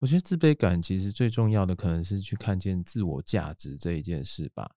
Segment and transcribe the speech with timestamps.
[0.00, 4.68] 我觉得自卑感其实最重要的可能是去看见自我价值这一件事吧。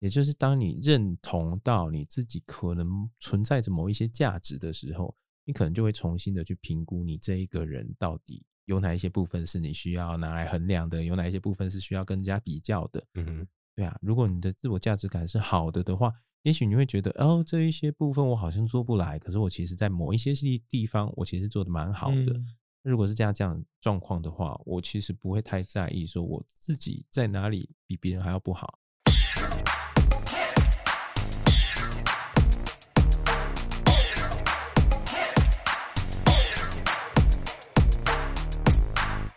[0.00, 5.14] 也就是当你认同到你自己可能存在着某一些价值的时候，
[5.44, 13.04] 你可能就会重新的去评估你这一个人到底有哪一些部分是你需要拿来衡量的，有哪一些部分是需要跟人家比较的。
[13.14, 13.46] 嗯哼，
[13.76, 13.96] 对啊。
[14.02, 16.12] 如果你的自我价值感是好的的话，
[16.42, 22.32] 也许你会觉得哦，这一些部分我好像做不来，可是我其实在某一些地地方我其实做的蛮好的。
[22.32, 22.46] 嗯
[22.84, 28.76] 如果是这样这样状况的话，我其实不会太在意说我自己在哪里比别人还要不好。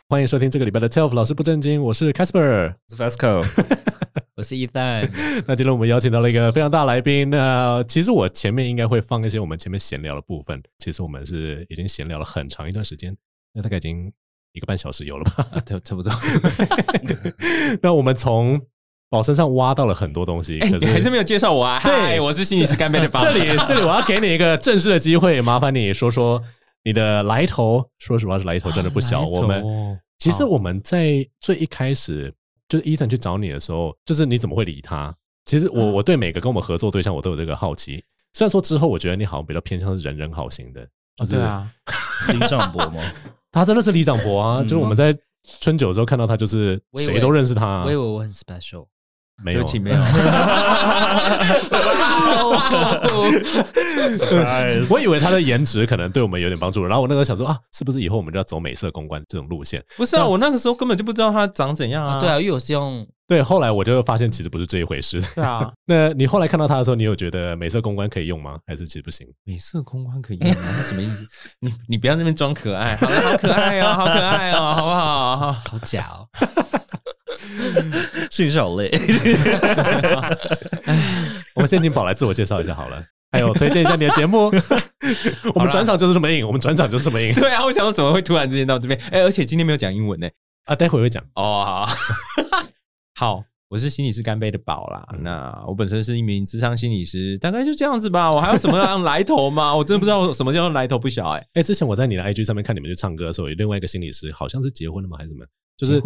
[0.09, 3.43] 欢迎收听这个礼拜的 Telf 老师不正经，我是 Casper，我是 Fasco，
[4.37, 5.07] 我是 Ethan。
[5.45, 7.29] 那今天我们邀请到了一个非常大来宾。
[7.29, 13.15] 那其实我前面应该会放一些我们前面闲聊的部分，其实我们是已经闲聊了很长一段时间。
[13.55, 14.11] 那大概已经
[14.51, 15.47] 一个半小时有了吧？
[15.65, 16.11] 差差不多。
[17.81, 18.61] 那我们从
[19.09, 21.79] 宝身上挖到了很多东西，欸、可是你还是没有介绍我啊？
[21.81, 23.21] 对，我是心理师干杯的宝。
[23.21, 26.43] 这里，这里我要给你一个正式的机会，麻烦你说说
[26.83, 27.89] 你的来头。
[27.99, 29.21] 说实话，是来头真的不小。
[29.21, 29.63] 啊、我们
[30.19, 32.33] 其实我们在最一开始，
[32.67, 35.15] 就是伊森去找你的时候，就是你怎么会理他？
[35.45, 38.03] 其实我我对每个跟我们合作对象，我都有这个好奇。
[38.33, 40.81] 虽然说之后，我觉得你好像比较偏向是人人好型的。
[41.17, 41.71] 哦，对啊，
[42.33, 43.01] 里长伯吗？
[43.55, 44.61] 他真的是李长博啊！
[44.61, 45.17] 就是我们在
[45.61, 47.83] 春酒的时候看到他，就是谁都认识他。
[47.85, 48.85] 我以为我很 special，
[49.43, 49.97] 没有，没有。
[54.89, 56.85] 我以为他的颜值可能对我们有点帮助。
[56.85, 59.83] 然后我那个想说啊，是不是以后我们就要走美色公关这种路线？
[59.97, 62.19] 不是啊，我那个时候根本就不知道他长怎样啊。
[62.19, 63.05] 对啊，因为我是用。
[63.27, 65.19] 对，后来我就发现其实不是这一回事。
[65.33, 68.59] 对啊，那你后来看到他的时候，你有觉得美色公关可以用吗？
[68.67, 69.27] 还是其实不行？
[69.43, 70.55] 美色公关可以用吗？
[70.77, 71.27] 那什么意思？
[71.59, 75.37] 你你不要在那边装可爱，好，好可爱哦，好可爱哦，好不好？
[75.37, 76.29] 好，好假哦，
[78.31, 78.89] 心是好累。
[81.55, 84.51] 我们先请宝来自我介绍一下好了，还有推荐一下你的节目。
[85.55, 87.33] 我们转场就是这么硬，我们转场就是这么硬。
[87.33, 88.99] 对啊，我想说怎么会突然之间到这边？
[89.11, 90.27] 哎，而且今天没有讲英文呢。
[90.65, 91.63] 啊，待会儿会讲哦。
[91.65, 91.89] 好。
[93.17, 93.45] 好，
[93.75, 95.05] 我是心理师干杯的宝啦。
[95.11, 98.31] 嗯、那我本身是一名智商心理师，大概就这样子吧。
[98.31, 99.75] 我还有什么样来头吗？
[99.75, 101.41] 我真的不知道什么叫来头不小哎、欸。
[101.41, 105.17] 哎、欸，之前我在你的 IG 上面看你们去唱歌的时候，有另外一个心理师，好像是结婚了吗？
[105.17, 105.45] 还是什么？
[105.75, 106.01] 就是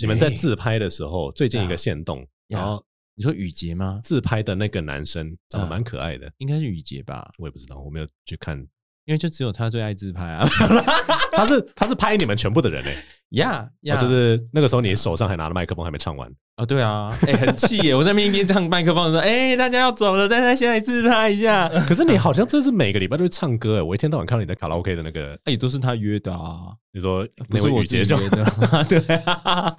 [0.00, 2.84] 你们在自拍的时候，最近一个线动，然后
[3.14, 4.00] 你说雨洁吗？
[4.02, 7.30] 自拍的那个男生长得蛮可爱的，应该是雨洁吧？
[7.38, 8.66] 我也不知道，我没有去看，
[9.04, 10.46] 因为就只有他最爱自拍啊。
[11.32, 12.96] 他是他是拍你们全部的人哎、欸。
[13.32, 16.66] 呀呀，就是那个时候，你手上还拿着麦克风，还没唱完啊？
[16.66, 17.94] 对啊，哎，很气耶！
[17.94, 21.66] 我在那边一边唱麦克风的时候，哎，大家要走了，大家先来自拍一下。
[21.88, 23.82] 可是你好像真是每个礼拜都会唱歌哎！
[23.82, 26.76] 我一天到晚看到你在卡拉 OK 的那个，哎，都是他约的啊。
[26.92, 28.84] 你说不是我约的？
[28.86, 29.74] 对啊，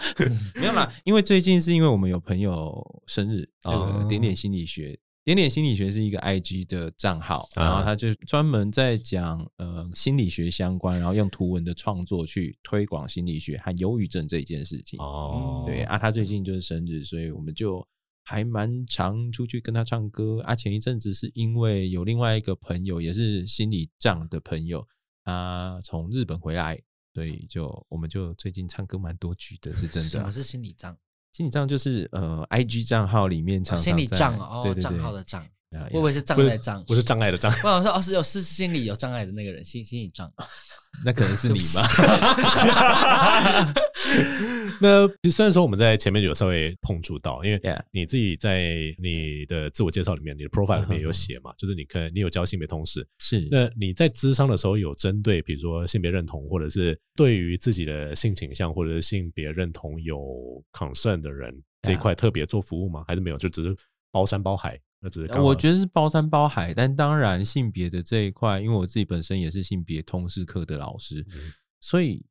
[0.56, 4.98] 没有啦，因为最近是因为我们有朋友生日，呃，点点心理学。
[5.26, 15.00] 点点心理学是一个 IG 的账号，然后他就专门在讲呃心理学相关，然后用图文的创作去推广心理学和忧郁症这一件事情。
[15.00, 17.88] 哦，对啊，他最近就是生日，所以我们就
[18.24, 20.54] 还蛮常出去跟他唱歌啊。
[20.54, 24.86] 前一阵子是因为有另外一个朋友也是心理障的朋友，
[25.24, 26.78] 他从日本回来，
[27.14, 30.10] 所以就我们就最近唱歌蛮多曲的，是真的。
[30.10, 30.98] 什么是心理障？
[31.34, 35.44] 心理账就是呃，IG 账号里面常常心理账哦，对对对，账号的账，
[35.86, 36.84] 会不会是障碍的障？
[36.86, 37.52] 不是障碍的障。
[37.52, 40.32] 我想说哦，是有是心理有障碍的那个人，心心理障，
[41.06, 41.88] 那可能是你吧。
[44.82, 53.48] 那虽然说我们在前面有稍微碰触到，因为你自己在你的自我介绍里面，你的 profile 里面有写嘛，就是你可你有教性别通识，是。
[53.50, 60.20] 那你在咨商的时候有针对比如说性别认同，或者是对于自己的性倾向或者是性别认同有
[60.74, 63.06] concern 的人这一块特别做服务吗？
[63.08, 63.38] 还是没有？
[63.38, 63.76] 就只是
[64.12, 64.78] 包山包海？
[65.04, 71.24] 那只是我觉得是包山包海，但当然性别的这一块，因为我自己本身也是性别通识课的老师，
[71.80, 72.26] 所以。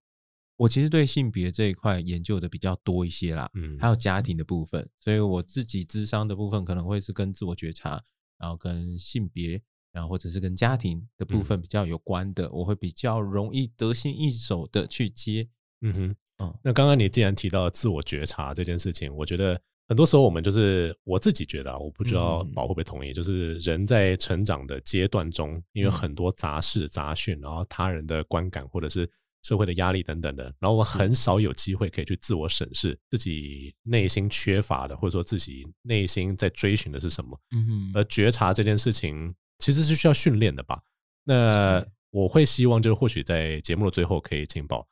[0.56, 8.00] 我其实对性别这一块研究的比较多一些啦，嗯，还有家庭的部分，所以我自己智商的部分可能会是跟自我觉察，
[8.38, 9.60] 然后跟性别，
[9.90, 15.48] 然后或者是跟家庭的部分比较有关的，我会比较容易得心应手的去接。
[15.80, 29.08] 嗯哼，嗯，那刚刚你既然提到自我觉察这件事情，我觉得很多时候我们就是我自己觉得啊，我不知道宝会不会同意，就是人在成长的阶段中，因为很多杂事杂讯，然后他人的观感或者是。
[29.44, 37.36] 社会的压力等等的，然后我很少有机会可以去自我审视自己内心缺乏的，或者说自己内心在追寻的是什么。
[37.50, 40.80] 嗯哼，而觉察这件事情其实是需要训练的吧？
[41.24, 44.86] 那我会希望就是或许在节目的最后可以请宝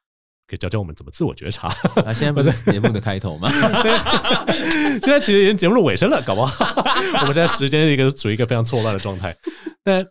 [0.50, 1.68] 可以教教我们怎么自我觉察。
[2.04, 3.48] 啊，现在不是节目的开头吗？
[5.00, 6.66] 现在其实已经节目的尾声了，搞不好
[7.20, 9.32] 我们现在时间一个处于一个非常错乱的状态。
[9.84, 10.04] 那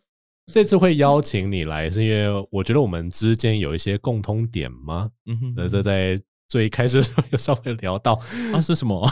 [0.53, 5.09] 这次会邀请你来，是因为我觉得我们之间有一些共通点吗？
[5.27, 8.13] 嗯哼，那这在最一开始的时候有稍微聊到
[8.53, 9.05] 啊，是什么？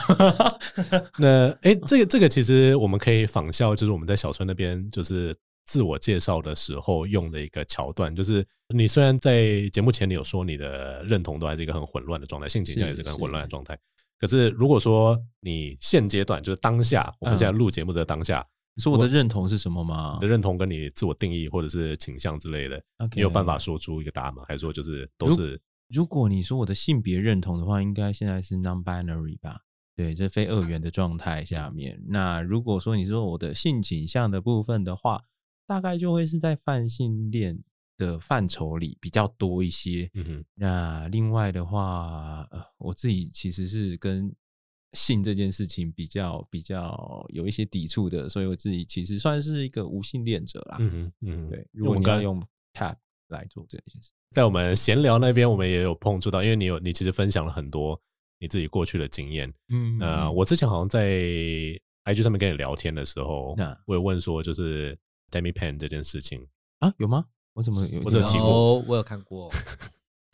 [1.20, 8.44] 那哎，这个这个其实我们可以仿效，就是我们在小春那边就是自我介绍的时候用的一个桥段，就是
[8.74, 13.78] 你虽然在节目前你有说你的认同都还是一个很混乱的状态，性倾向也是一个很混乱的状态，
[14.19, 18.44] 可是如果说你现阶段就是当下，我们现在录节目的当下。
[18.74, 20.19] 你说我的认同是什么吗？
[20.22, 22.80] 你的认同跟你自我定义或者是倾向之类的.
[23.16, 24.44] 你有办法说出一个答案吗？
[24.48, 25.54] 还是说就是都是？
[25.90, 29.62] 如，如果你说我的性别认同的话，应该现在是 non-binary 吧？
[29.96, 32.00] 对，这非二元的状态下面。
[32.08, 35.24] 那如果说你说我的性倾向的部分的话，
[35.68, 37.60] 大概就会是在泛性恋
[37.98, 40.10] 的范畴里比较多一些。
[40.16, 40.46] 嗯哼。
[40.56, 44.34] 那另外的话，呃，我自己其实是跟。
[44.94, 50.78] 性这件事情比较比较有一些抵触的，所以我自己其实算是一个无性恋者啦。
[50.80, 51.68] 嗯哼嗯，对。
[51.74, 52.42] 如果你要用
[52.74, 52.96] tap
[53.28, 58.02] 来做这件事，在我们闲聊那边，我们也有碰触到，因为你有你其实分享了很多
[58.40, 59.54] 你自己过去的经验。
[59.68, 61.12] 嗯，呃，我之前好像在
[62.06, 64.98] IG 上面跟你聊天的时候，那我有问说，就是
[65.32, 66.48] Demi Pen 这件事情
[66.80, 67.26] 啊，有吗？
[67.54, 68.02] 我怎么有？
[68.06, 69.52] 我有听过，哦，我有看过。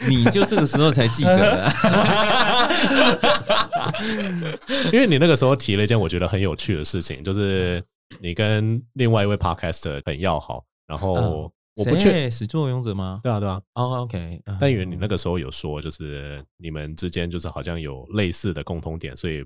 [0.09, 1.71] 你就这个时候才记得，
[4.91, 7.81] 因为你那个时候提了一件我觉得很有趣的事情，就是
[8.19, 13.21] 你跟另外一位 podcaster 很要好，然后我不确始作俑者吗？
[13.23, 13.61] 对啊，对啊。
[13.75, 14.41] 哦，OK。
[14.59, 19.45] 但以为你那个时候有说，就是你们之间就是好像有类似的共同点，所以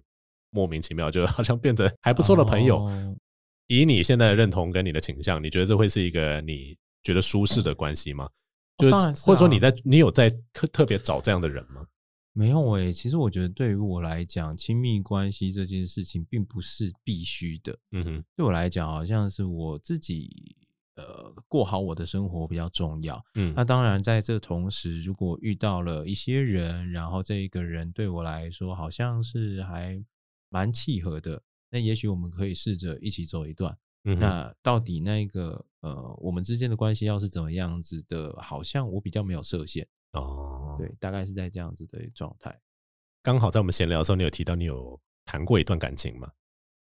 [0.50, 2.90] 莫名其妙就好像变得还不错的朋友。
[3.68, 8.30] 以你现在的认同跟你的倾向，你觉得这会是一个你觉得舒适的关系吗？
[8.78, 11.86] 就或者说你在你有在特特别找这样的人吗？
[12.34, 17.76] 没有诶、欸，其实我觉得对于我来讲，亲密关系这件事情并不是必须的。
[17.94, 20.56] 嗯哼，对我来讲，好像是我自己
[20.98, 23.20] 呃过好我的生活比较重要。
[23.34, 30.00] 嗯，那当然在这同时，如果遇到了一些人，然后这一个人对我来说好像是还
[30.50, 33.78] 蛮契合的，那也许我们可以试着一起走一段。
[34.04, 38.34] 嗯、那到底那个呃，我们之间的关系要是怎么样子的？
[38.42, 40.76] 好像我比较没有设限哦。
[40.80, 42.58] 对，大概是在这样子的状态。
[43.22, 46.32] 刚好在我们闲聊的时候，你有提到你有谈过一段感情吗？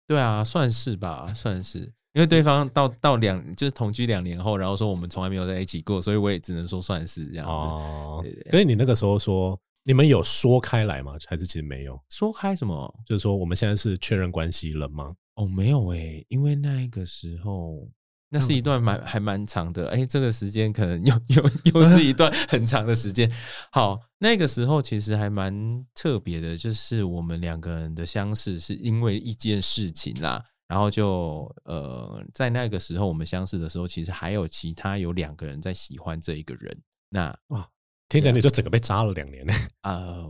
[0.07, 1.93] 对啊，算是吧，算是。
[2.13, 7.51] 因为对方到到两就是同居两年后，然后说我们从来没有在一起过，所以我也只能说算是这样子。
[7.51, 8.25] 哦。
[8.49, 11.13] 所以你那个时候说你们有说开来吗？
[11.27, 12.93] 还是其实没有说开什么？
[13.05, 15.15] 就是说我们现在是确认关系了吗？
[15.35, 17.89] 哦，没有诶、欸，因为那个时候，
[18.29, 21.49] 那是一段蛮还蛮长的，哎、欸，这个时间可能又又
[21.81, 23.31] 又是一段很长的时间。
[23.71, 36.81] 好，那个时候其实还蛮特别的，就是我们两个人的相识是因为一件事情啦，然后就呃，在那个时候我们相识的时候，其实还有其他有两个人在喜欢这一个人。
[37.09, 37.67] 那哇，
[38.11, 39.53] 听起来你就整个被扎了两年呢？
[39.83, 40.21] 啊，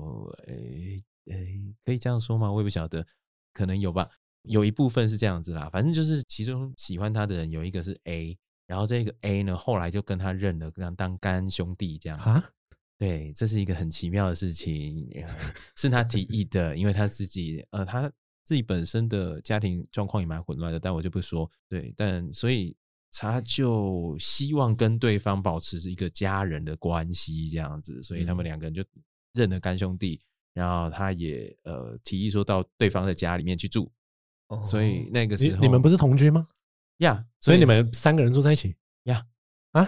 [0.47, 0.53] 哎
[1.31, 1.35] 哎，
[1.83, 2.51] 可以这样说吗？
[2.51, 3.03] 我也不晓得，
[3.53, 4.07] 可能有吧。
[4.43, 8.37] 有一部分是这样子啦，反正就是其中喜欢他的人有一个是 A，
[8.67, 12.51] 然后这个 A 呢，后来就跟他认了，跟他当干兄弟这样啊。
[12.99, 15.09] 对，这是一个很奇妙的事情，
[15.75, 18.07] 是他提议的，因为他自己呃他
[18.43, 21.49] 自己本身的家庭状况也蛮混乱的，但我就不说。
[21.67, 22.75] 对，但所以
[23.11, 28.83] 他就希望跟对方保持一个家人的关系这样子，所以他们两个人就
[29.33, 30.21] 认了干兄弟，
[30.53, 33.91] 然后他也呃提议说到对方的家里面去住。
[34.63, 36.45] 所以那个时候，你们不是同居吗？
[36.97, 39.25] 呀，所以你们三个人住在一起呀？
[39.71, 39.87] 啊，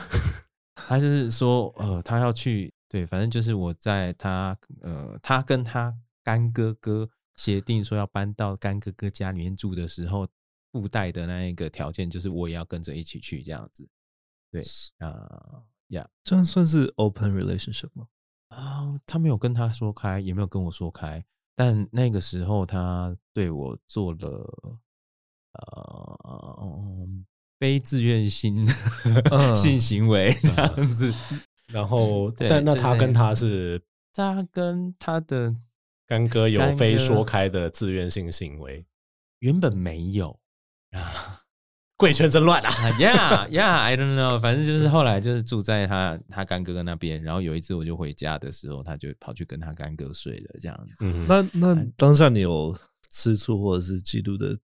[0.73, 10.25] 他就是说，呃，他要去，对，反正就是我在他，呃，他跟他干哥哥协定说要搬到干哥哥家里面住的时候，
[10.73, 13.87] 附带的那一个条件就是我也要跟着一起去这样子。
[14.51, 14.61] 对
[14.97, 18.07] 啊，呀，这样算是 open relationship 吗？
[18.49, 21.23] 啊，他没有跟他说开，也没有跟我说开。
[21.55, 24.83] 但那个时候，他对我做了
[25.53, 27.07] 呃
[27.59, 28.65] 非自愿性
[29.55, 31.13] 性行为这样子，
[31.67, 35.55] 然后，但那他跟他是他跟他的
[36.05, 38.85] 干哥有非说开的自愿性行为，
[39.39, 40.42] 原本没有啊。
[41.95, 42.69] 贵圈真乱啊
[42.99, 44.39] ！Yeah, yeah, I don't know。
[44.39, 50.95] 反正就是后来就是住在他他干哥哥那边，然后有一次我就回家的时候，他就跑去跟他干哥睡了，这样子。
[51.01, 52.75] 嗯，那那当下你有
[53.09, 54.57] 吃醋或者是嫉妒的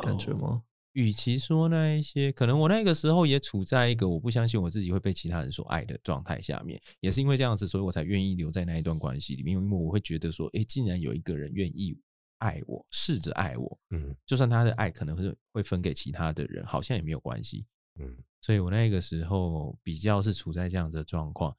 [0.00, 0.62] 感觉吗？
[0.92, 11.94] 与其说那一些，可能我那个时候也处在一个我不相信我自己会被其他人所爱的状态下面，也是因为这样子，所以我才愿意留在那一段关系里面，因为我会觉得说，哎，竟然有一个人愿意
[12.38, 17.66] 爱我，试着爱我，嗯，就算他的爱可能会会分给其他的人，好像也没有关系，
[17.98, 21.56] 嗯，所以我那个时候比较是处在这样子的状况。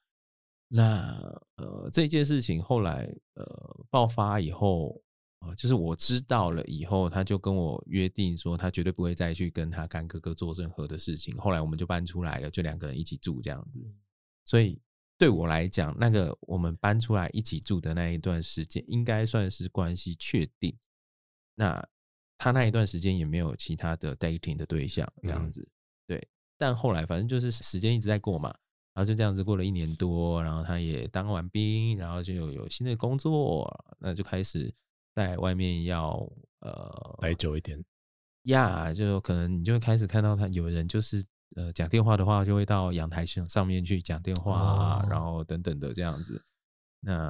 [0.68, 1.18] 那
[1.56, 5.02] 呃，这件事情后来呃爆发以后。
[5.40, 11.38] 啊，就是我知道了以后，他就跟我约定说，他绝对不会再去跟他干哥哥做任何的事情。
[11.38, 13.80] 后来我们就搬出来了，就两个人一起住这样子。
[14.44, 14.82] 所以
[15.18, 20.78] 对我来讲，那个我们搬出来一起住的那一段时间，应该算是关系确定。
[21.56, 21.86] 那
[22.38, 25.68] 他那一段时间也没有其他的 dating 的对象这样子。
[26.06, 28.50] 对，但后来反正就是时间一直在过嘛，
[28.94, 33.68] 然后就这样子过了一年多，然后他也当完兵，然后就有新的工作，
[34.00, 34.74] 那就开始。
[35.16, 36.12] 在外面要
[36.60, 37.84] 呃待久一点
[38.44, 41.26] 呀，就可能你就会开始看到他有人就是
[41.58, 46.42] 呃讲电话的话，就会到阳台上上面去讲电话，哦、然后等等的这样子。
[47.02, 47.28] 那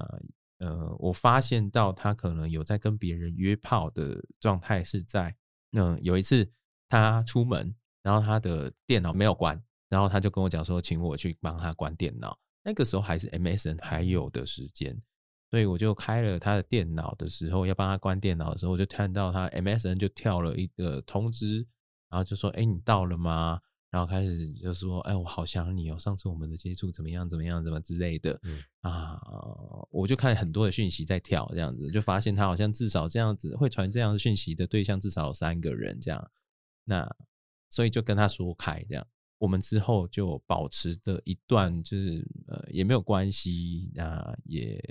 [0.59, 5.35] 呃，我发现到他可能有在跟别人约炮的状态，是在
[5.71, 6.51] 嗯、呃、有一次
[6.89, 12.37] 他出门，然后他的电脑没有关，然后他就跟我讲说，请我去帮他关电脑。
[12.63, 15.01] 那个时候还是 MSN 还有的时间。
[15.49, 21.65] 所以我就开了他的电脑的时候，要帮他关电脑的时候，我就看到他 MSN 就跳了一个通知，
[22.09, 27.27] 然后就说：“哎，你到了吗？”然后开始就说：“哎，我好想你哦，上次我们的接触怎么样？
[27.29, 27.63] 怎么样？
[27.63, 29.19] 怎么之类的。”嗯啊，
[29.89, 36.31] 我就看很多的讯息在跳，这样子就发现他好像至少这样子会传这样的讯息的对象至少有三个人这样。
[36.83, 37.09] 那
[37.69, 44.83] 所以就跟他说开这样，我们之后就保持的一段就是呃也没有关系啊也。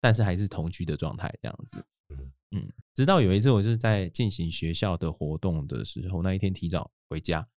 [0.00, 1.82] 但是还是同居的状态这样子，
[2.50, 7.48] 嗯，直到有一次我就是在进行学校的活动的时候，那一天提早回家，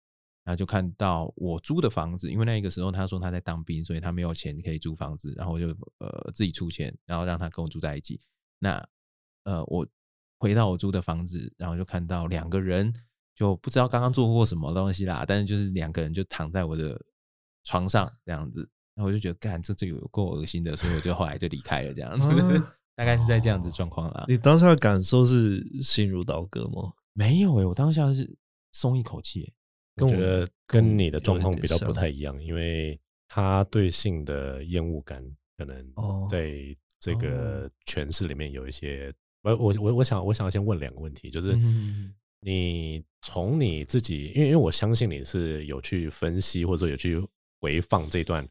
[0.48, 8.18] 然后就看到我租的房子，因为那个时候他说他在当兵，所以他没有钱可以租房子，然后我就呃自己出钱，然后让他跟我住在一起。
[8.58, 8.82] 那
[9.44, 9.86] 呃我
[10.38, 12.90] 回到我租的房子，然后就看到两个人，
[13.34, 16.98] 就不知道刚刚做过什么东西啦，但是就是两个人就躺在我的
[17.64, 18.66] 床上这样子。
[18.94, 22.26] 然后我就觉得，干这这有够恶心的，所以我就后来就离开了，这样子，
[22.96, 24.24] 大概是在这样子状况啦。
[24.26, 26.94] 你当下的感受是心如刀割吗？
[27.12, 28.38] 没有诶、欸，我当下是
[28.72, 29.52] 松一口气。
[30.00, 35.24] 我觉得跟你的状况比较不太一样，因为他对性的厌恶感
[35.56, 35.92] 可能
[36.28, 36.52] 在
[37.00, 39.12] 这个诠释里面有一些。
[39.42, 41.56] 我我我我想我想要先问两个问题，就是
[42.40, 47.20] 你从你自己，因为因为我相信你是有去分析或者说有去
[47.60, 48.46] 回放这段。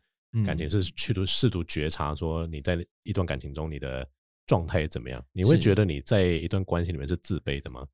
[0.46, 4.08] 感情是去读试图觉察，说你在一段感情中你的
[4.46, 5.24] 状态怎么样？
[5.32, 7.88] 你会觉得你在一段关系里面是自卑的吗？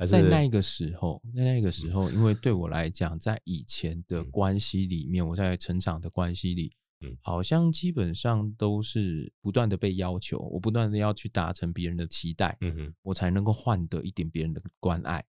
[0.00, 15.22] 还是在那个时候，在那个时候，因为对我来讲，在以前的关系里面，我在成长的关系里，嗯，好像基本上都是不断的被要求，我不断的要去达成别人的期待，嗯哼，我才能够换得一点别人的关爱。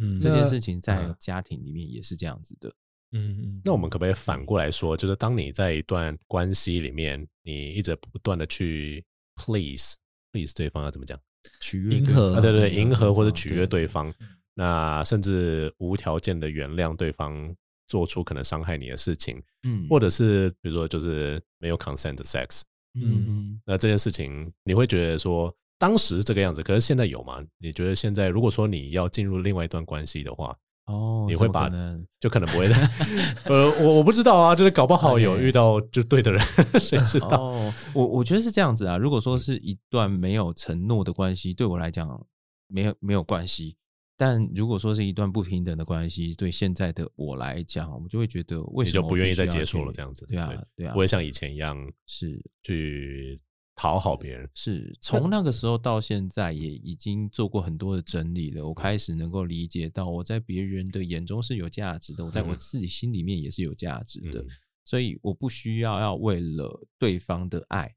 [0.00, 2.68] 嗯，这件事情在家庭里面也是这样子的。
[3.12, 9.06] 嗯嗯，那我们可不可以反过来说，就是当你在一段关系里面，你一直不断的去
[9.36, 9.94] please
[10.32, 11.16] please 对方要怎么讲？
[11.60, 14.12] 取悦迎合，啊，对对，迎合或者取悦对方，
[14.54, 17.54] 那甚至无条件的原谅对方
[17.86, 22.62] 做出可能伤害你的事情，嗯，或者是比如说就是没有 consent sex，
[22.94, 27.44] 嗯嗯，那这件事情你会觉得说当时是这个样子，可是现在有吗？
[27.58, 30.56] 你觉得现在如果说你要进入另外一段关系的话？
[30.88, 31.70] 哦，你会把
[32.18, 32.74] 就可能不会的，
[33.44, 36.40] 呃，我我不知道啊，就是搞不好有遇到就对的人，
[36.80, 37.28] 谁知道？
[37.28, 38.96] 哦，我我觉得是这样子啊。
[38.96, 42.26] 如果说是一段没有承诺的关系，对我来讲
[42.66, 43.76] 没有没有关系。
[44.16, 49.92] 但如果说是一段不平等的关系，对现在的我来讲，我就会觉得为什么就不愿意再接受了？
[49.92, 51.76] 这样子，对啊，对啊，不会像以前一样
[52.06, 53.38] 是去。
[53.80, 58.66] 讨好别人是从那个时候到现在，也已经做过很多的整理了。
[58.66, 64.44] 我开始能够理解到，我在别人的眼中是有价值的，我在我自己心里面也是有价值的。
[64.84, 67.94] 所以我不需要要为了对方的爱，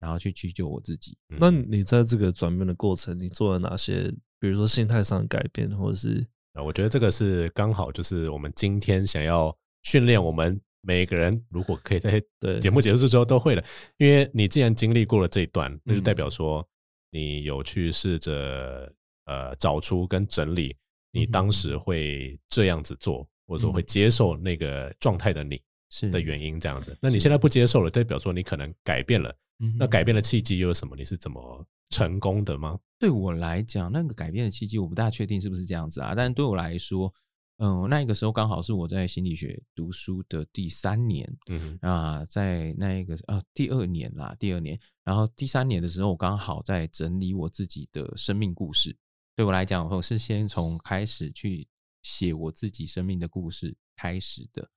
[0.00, 1.18] 然后去屈就我自己。
[1.26, 4.10] 那你在这个转变的过程，你做了哪些？
[4.40, 6.26] 比如说心态上的改变，或者是？
[6.54, 10.58] 啊我觉得这个是刚好就是我们今天想要训练我们。
[10.80, 12.22] 每个人如果可以在
[12.60, 13.64] 节目结束之后都会的，
[13.96, 16.66] 因为你既然经历过了这一段，那就代表说
[17.10, 18.92] 你有去试着
[19.26, 20.76] 呃找出跟整理
[21.12, 26.96] 你当时会这样子做，或者说会接受那个状态的你是的原因这样子。
[27.00, 29.34] 那你现在不接受了，代表说你可能改变了。
[29.76, 30.94] 那改变的契机又是什么？
[30.96, 32.78] 你是怎么成功的吗？
[32.98, 37.12] 对我来讲，那个改变的契机我不大确定是不是这样子啊，但对我来说。
[37.58, 48.96] 嗯，那个时候刚好是我在心理学读书的第三年，嗯啊，在那一个呃第二年啦，第二年，然后第三年的时候，我刚好在整理我自己的生命故事。
[49.34, 51.66] 对我来讲，我是先从开始去
[52.02, 54.68] 写我自己生命的故事开始的。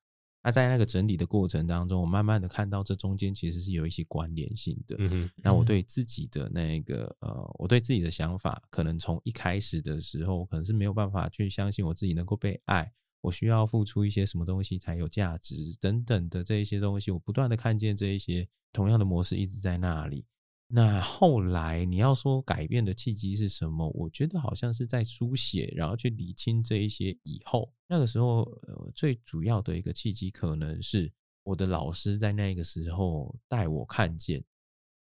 [0.44, 4.96] 那在那个整理的过程当中，我慢慢的看到这中间其实是有一些关联性的。
[5.00, 20.26] 嗯哼，那我对自己的那个呃，我对自己的想法，可能从一开始的时候，可能是没有办法去相信我自己能够被爱，我需要付出一些什么东西才有价值等等的这一些东西，我不断的看见这一些同样的模式一直在那里。
[20.74, 23.90] 那后来你要说改变的契机是什么？
[23.90, 31.12] 我觉得好像是在书写，然后去理清这一些以后，那个时候呃最主要的一个契机，可能是
[31.44, 34.42] 我的老师在那个时候带我看见，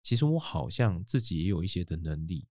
[0.04, 2.48] 其实我好像自己也有一些的能力，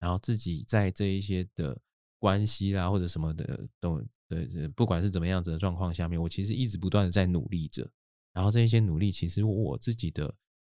[0.00, 1.78] 然后自己在这一些的
[2.18, 7.86] 关系啦或者什么的都对，不管是怎么样子的状况下面，我其实一直不断的在努力着，
[8.32, 10.34] 然后这一些努力其实我自己的。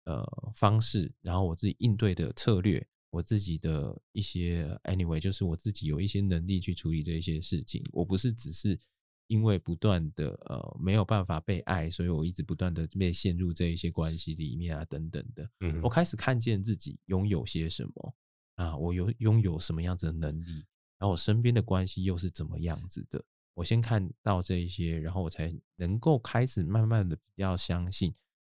[0.08, 7.84] 呃，方式，然后我自己应对的策略，我自己的一些，anyway，就是我自己有一些能力去处理这一些事情。
[7.92, 8.78] 我不是只是
[9.26, 15.46] 因为不断的呃没有办法被爱，所以我一直不断的被陷入这一些关系里面啊，等等的。
[15.60, 18.14] 嗯，我开始看见自己拥有些什么
[18.54, 20.64] 啊，我有拥有什么样子的能力，
[20.98, 23.22] 然后我身边的关系又是怎么样子的。
[23.52, 28.10] 我先看到这一些，然后我才能够开始慢慢的比较相信。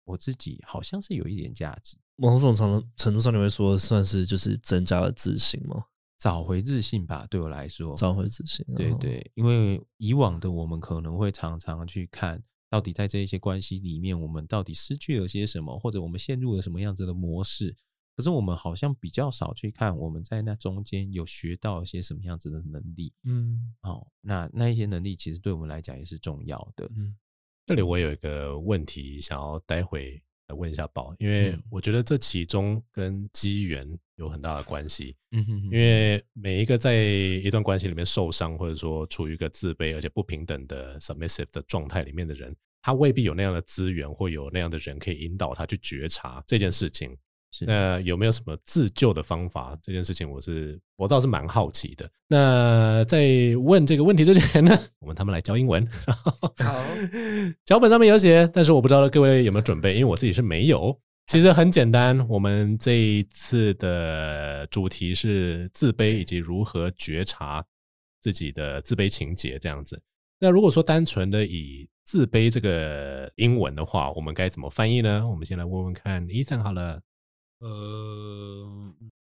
[0.06, 5.86] 我自己好像是有一点价值，某种程程度上，你会说算是就是增加了自信吗？
[6.20, 8.66] 找回自信吧，对我来说，找回自信。
[8.76, 17.76] 对对，因为以往的我们可能会常常去看到底在这一些关系里面，我们到底失去了些什么，或者我们陷入了什么样子的模式。
[18.16, 23.12] 可是我们好像比较少去看我们在那中间有学到一些什么样子的能力。
[23.24, 26.90] 嗯，好，那那一些能力其实对我们来讲也是重要的。
[26.96, 27.18] 嗯。
[27.66, 35.16] 这里我有一个问题想要待会来问一下宝，因为我觉得这其中跟机缘有很大的关系。
[35.32, 47.18] 嗯哼，因为每一个在一段关系里面受伤，或者说处于一个自卑而且不平等的 submissive 的状态里面的人，他未必有那样的资源，或有那样的人可以引导他去觉察这件事情。
[47.62, 49.78] 那有没有什么自救的方法？
[49.84, 52.10] 这件事情我是我倒是蛮好奇的。
[52.28, 55.88] 那在问这个问题之前呢， 我们他们来教英文。
[56.08, 56.84] 好，
[57.66, 61.00] 脚本上面有写，但是我不知道各位有没有准备，因为我自己是没有。
[61.28, 67.64] 其实很简单，我们这一次的主题是自卑以及如何觉察
[68.20, 70.02] 自己的自卑情节这样子。
[70.40, 75.26] 那如果说单纯的以自卑这个英文的话，我们该怎么翻译呢？
[75.26, 77.00] 我们先来问问看，Ethan 好了。
[77.64, 78.68] 呃，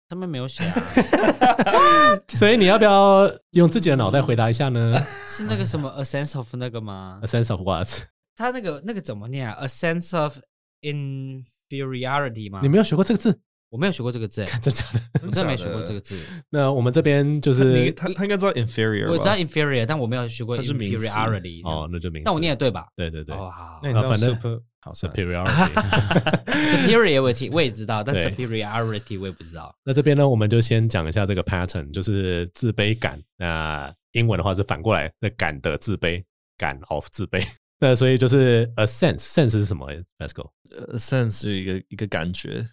[0.08, 4.98] 他们没有写啊， 所以你要不要用自己的脑袋回答一下呢？
[5.26, 7.86] 是那个什么 a sense of 那个吗？a sense of what？
[8.34, 10.38] 他那个那个怎么念啊？a sense of
[10.80, 12.60] inferiority 吗？
[12.62, 13.38] 你没有学过这个字？
[13.70, 15.00] 我没有学过这个字，真的假的？
[15.26, 16.18] 我真的没学过这个字。
[16.50, 21.62] 那我们这边就是他，他应该知道 inferior，我知道 inferior，但我没有学过 inferiority。
[21.64, 22.22] 哦，那就明。
[22.24, 22.88] 那我念的对吧？
[22.96, 23.34] 对对对。
[23.34, 24.34] 哦好，那反正
[24.80, 29.72] 好 superiority，superiority 我也知道，但 superiority 我也不知道。
[29.84, 33.22] 那这边呢，我们就先讲一下这个 pattern，就是自卑感。
[33.36, 36.20] 那英文的话是反过来，那感的自卑，
[36.58, 37.40] 感 of 自卑。
[37.78, 40.50] 那所以就是 a sense，sense 是什么？Let's go。
[40.92, 42.64] A sense 是一个一个感觉，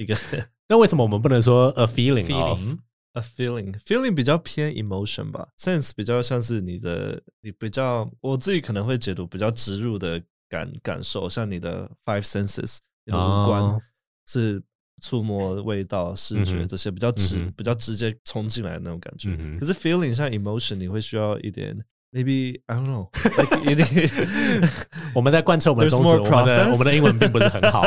[0.00, 0.16] 一个。
[0.68, 5.48] 那为什么我们不能说 a feeling？feeling，a feeling，feeling 比较偏 emotion 吧。
[5.58, 13.80] sense 比较像是你的，你比较，我自己可能会解读比较植入的感感受，像你的 five senses，你的五官
[14.26, 14.62] 是
[15.02, 19.36] 触摸、味道、视觉这些比较直、比较直接冲进来的那种感觉。
[19.58, 21.76] 可是 feeling 像 emotion，你会需要一点。
[22.12, 23.08] Maybe I don't know.
[23.38, 24.10] Like,
[25.14, 27.84] 我们在贯彻我们的宗旨，我们的我们的英文并不是很好。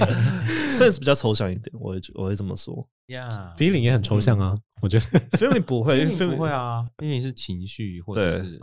[0.68, 2.86] Sense 比较抽象一点，我会我会这么说。
[3.08, 5.04] Yeah，feeling 也很抽象啊，我觉得
[5.38, 8.58] feeling 不会，feeling 不会啊，feeling 是情绪或者是你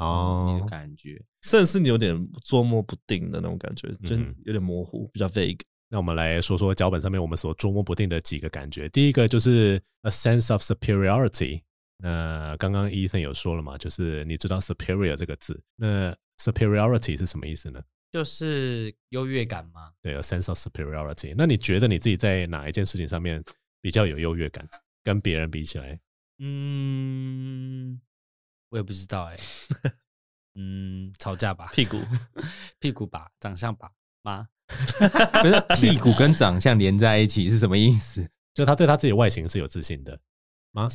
[0.59, 1.19] 的感觉。
[1.41, 5.61] Sense 是你有点捉摸不定的那种感觉，就有点模糊，比较 vague。
[5.89, 8.87] 那我们来说说脚本上面我们所捉摸不定的几个感觉。
[8.89, 11.61] 第一个就是 a sense of superiority。
[11.97, 17.81] 那刚刚 Ethan 有说了嘛，就是你知道 superior 这个字，那 superiority 是什么意思呢？
[18.11, 19.91] 就是优越感吗？
[20.01, 21.33] 对，a sense of superiority。
[21.35, 23.43] 那你觉得你自己在哪一件事情上面
[23.81, 24.67] 比较有优越感，
[25.03, 25.99] 跟别人比起来？
[26.39, 27.99] 嗯，
[28.69, 29.35] 我也不知道哎、
[29.83, 29.93] 欸。
[30.55, 31.97] 嗯，吵架吧，屁股，
[32.79, 33.89] 屁股吧，长相吧，
[34.21, 38.29] 妈，不是屁股跟长相连在一起是什么意思？
[38.53, 40.19] 就他对他自己的外形是有自信的。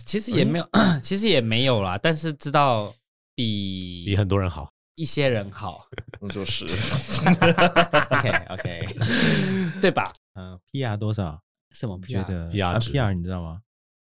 [0.05, 0.69] 其实也没有，
[1.03, 1.99] 其实也没有啦。
[2.03, 2.93] 但是知道
[3.35, 5.87] 比比很多人好，一些人好，
[6.21, 6.65] 那就是
[8.11, 8.97] OK OK，
[9.81, 10.13] 对吧？
[10.35, 11.41] 嗯，PR 多少？
[11.73, 12.27] 什么觉 PR？
[12.27, 13.61] 得 PR 你知道吗？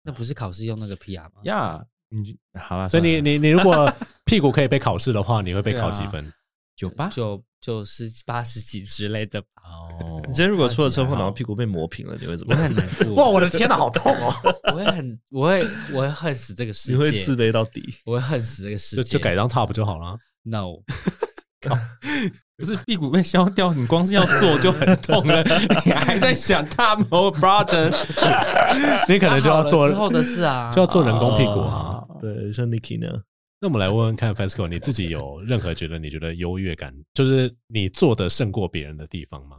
[0.03, 1.40] 那不是考试用那个 PR 吗？
[1.44, 3.92] 呀，你好了，所以你你你如果
[4.25, 6.33] 屁股可以被考试的话，你会被考几分？
[6.77, 9.49] 九八九九十八十几之类的吧。
[9.64, 12.62] 哦，你今天如果出了车祸，然后屁股被磨平了，你会怎么样？
[12.62, 13.14] 我很难过。
[13.16, 14.32] 哇，我的天哪，好痛哦！
[14.72, 17.82] 我会很，我会，我会恨死这个世界，你会自卑到底。
[18.04, 19.02] 我会恨死这个世界。
[19.02, 20.16] 就就改张 top 就好了。
[20.44, 20.76] No，
[22.56, 25.42] 不是屁股被削掉，你光是要做就很痛了，
[25.84, 27.90] 你还在想 Tom or brother？
[29.08, 32.04] 你可能就要做之后的事啊，就要做人工屁股啊。
[32.20, 33.08] 对，像 Niki 呢？
[33.60, 39.56] 那我们来问问看，Fesco，你自己有任何觉得你觉得优越感，就是你做的胜过别人的地方吗？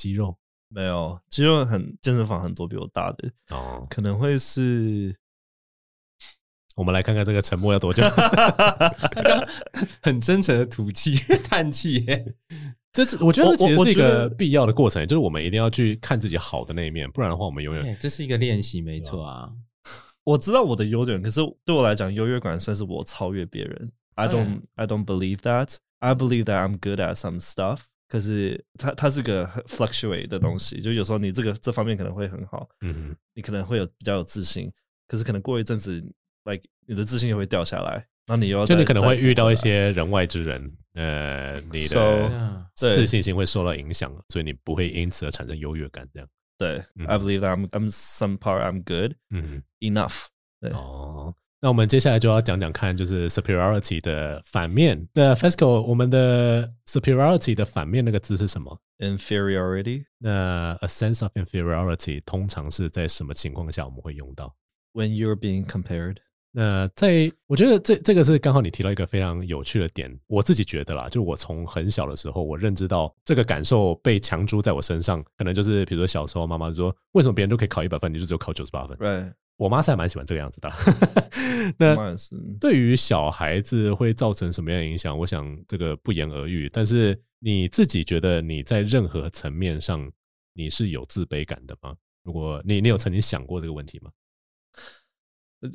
[0.00, 0.34] 肌肉
[0.68, 5.14] 没有，肌肉很健身房很多比我大的哦，可能会是。
[6.76, 8.02] 我们来看看这个沉默要多久。
[10.00, 12.06] 很真诚的吐气、 叹气，
[12.90, 19.52] 这是我觉得这其实是一个必要的过程，就是我们一定要去看自己好的那一面，不然的话，我们永远这是一个练习，没错啊。
[20.24, 23.92] 我知道我的优点，可是对我来讲，优越感算是我超越别人。
[24.14, 25.76] I don't, I don't believe that.
[25.98, 27.80] I believe that I'm good at some stuff.
[28.10, 34.68] 可是它它是个 fluctuate 的东西，就有时候你这个这方面可能会很好，嗯，你可能会有比较有自信，
[35.06, 36.02] 可是可能过一阵子
[36.44, 46.28] ，like 你的自信又会掉下来，那你又要就你可能会遇到一些人外之人，呃，你的自信心会受到影响，所以你不会因此而产生优越感，这样。
[46.58, 50.26] 对，I believe that I'm I'm some part I'm good，嗯，enough。
[50.60, 50.70] 对。
[50.72, 55.06] 哦，那我们接下来就要讲讲看，就是 superiority 的反面。
[55.12, 60.04] 那 Fesco，我们的 superiority 的反面那个字是什么？inferiority。
[60.18, 64.56] 那 a sense of inferiority 通常是在什么情况下我们会用到
[64.94, 66.16] ？When you're being compared。
[66.52, 78.96] 那在我觉得这这个是刚好你提到一个非常有趣的点，我自己觉得啦，就我从很小的时候，我认知到这个感受被强租在我身上，可能就是比如说小时候妈妈说，为什么别人都可以考一百分，你就只有考九十八分？
[78.98, 80.70] 对，我妈是还蛮喜欢这个样子的。
[81.78, 82.16] 那
[82.58, 85.16] 对于小孩子会造成什么样的影响？
[85.16, 86.68] 我想这个不言而喻。
[86.72, 90.10] 但是你自己觉得你在任何层面上
[90.54, 91.94] 你是有自卑感的吗？
[92.24, 94.10] 如果你你有曾经想过这个问题吗？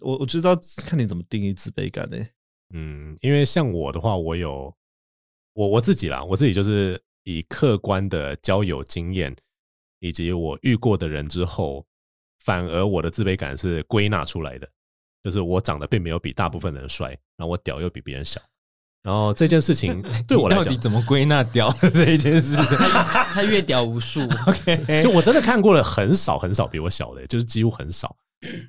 [0.01, 2.17] 我我就知道看你怎么定义自卑感呢？
[2.73, 4.73] 嗯，因为像我的话，我有
[5.53, 9.35] 我我自己啦，我自己就是以客观的交友经验
[9.99, 11.85] 以及我遇过的人之后，
[12.43, 14.67] 反而我的自卑感是归纳出来的，
[15.23, 18.41] 就是我长得并没有比大部分人帅，然后我屌又比别人小，
[19.03, 22.55] 然后这件事情 对我来讲，到底怎么归纳屌 这一件事？
[23.33, 28.15] 他越屌无数，OK，就我真的看过了很少很少比我小的，就是几乎很少。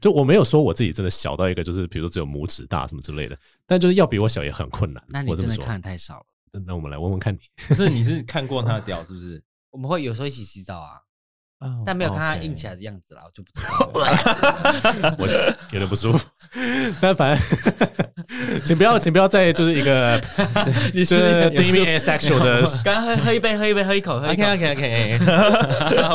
[0.01, 5.03] 就我没有说我自己真的小到一个，就是比如说只有拇指大什么之类的，但就是要比我小也很困难。
[5.09, 6.27] 那你真的看的太少了。
[6.67, 9.43] 那我们来问问看你， 可是你是看过他的屌是不是？
[9.71, 11.01] 我们会有时候一起洗澡啊，
[11.85, 13.91] 但没有看他硬起来的样子啦，我就不知道。
[15.19, 15.27] 我
[15.73, 16.27] 有点不舒服，
[17.01, 17.45] 但反正。
[18.65, 20.21] 请不要，请不要再就是一个，
[20.95, 21.15] 你是
[21.51, 22.63] demean asexual 的。
[22.85, 24.43] 刚刚喝喝一杯，喝一杯，喝一口，喝一口。
[24.43, 25.19] OK OK OK，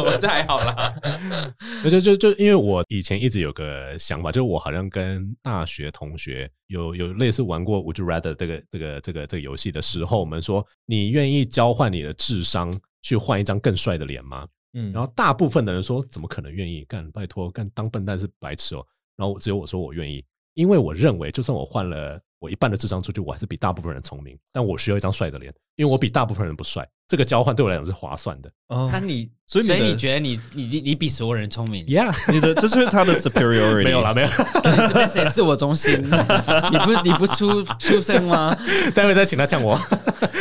[0.03, 0.93] 我这还好啦。
[1.89, 14.47] 就就就因为我以前一直有个想法，就是我好像跟大学同学有有类似玩过 Would you rather 这个这个这个这个游戏的时候，我们说你愿意交换你的智商去换一张更帅的脸吗？
[14.73, 16.85] 嗯，然后大部分的人说怎么可能愿意？
[16.85, 18.85] 干拜托，干当笨蛋是白痴哦。
[19.17, 20.23] 然后只有我说我愿意。
[20.53, 24.35] 因为我认为，就算我换了我一半的智商出去，我还是比大部分人聪明。
[24.51, 26.85] 但我需要一张帅的脸，因为我比大部分人不帅。
[27.07, 28.49] 这个交换对我来讲是划算的。
[28.69, 33.83] 哦，那 你所以所以你觉得你你你你比所有人聪明？Yeah， 你的这是他的 superiority。
[33.85, 34.27] 没有啦，没有。
[34.63, 36.01] 对，这边谁自我中心？
[36.01, 38.57] 你不你不出出声吗？
[38.95, 39.77] 待会再请他呛我。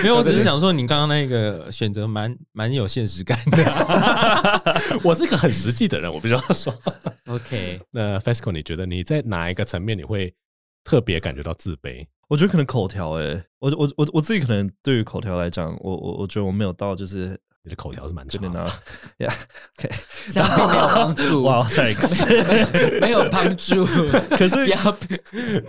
[0.03, 5.01] 没有，我只是想说，你刚刚那个选择蛮蛮有现实感的。
[5.03, 6.73] 我是一个很实际的人，我必须要说。
[7.27, 10.33] OK，那 Fesco，你觉得你在哪一个层面你会
[10.85, 12.07] 特别感觉到自卑？
[12.29, 18.49] 我觉得可能口条诶，我我我我自己可能对于口条来讲，我我我觉得我没有到，就是你的口条是蛮差的
[19.19, 19.91] ，Yeah，OK，
[20.29, 23.85] 这样并没有帮助，哇，Thanks，没有帮助。
[24.37, 24.97] 可是要，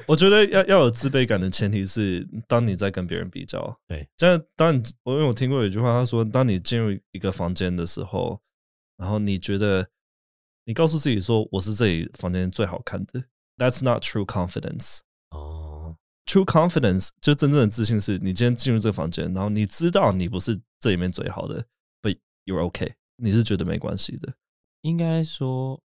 [0.08, 8.40] 我觉得要要有自卑感的前提是，当你在跟别人比较，对，这样当你我因为我听过有一句话，他说，当你进入一个房间的时候，
[8.98, 9.88] 然后你觉得
[10.66, 13.24] 你告诉自己说，我是这里房间最好看的
[13.62, 15.02] ，That's not true confidence。
[15.30, 15.96] 哦
[16.26, 21.64] ，true confidence 就真正的自信是，你今天进入这个房间，然后你知道你不是这里面最好的
[22.02, 24.34] ，but you're okay，你是觉得没关系的。
[24.82, 25.80] 应该说，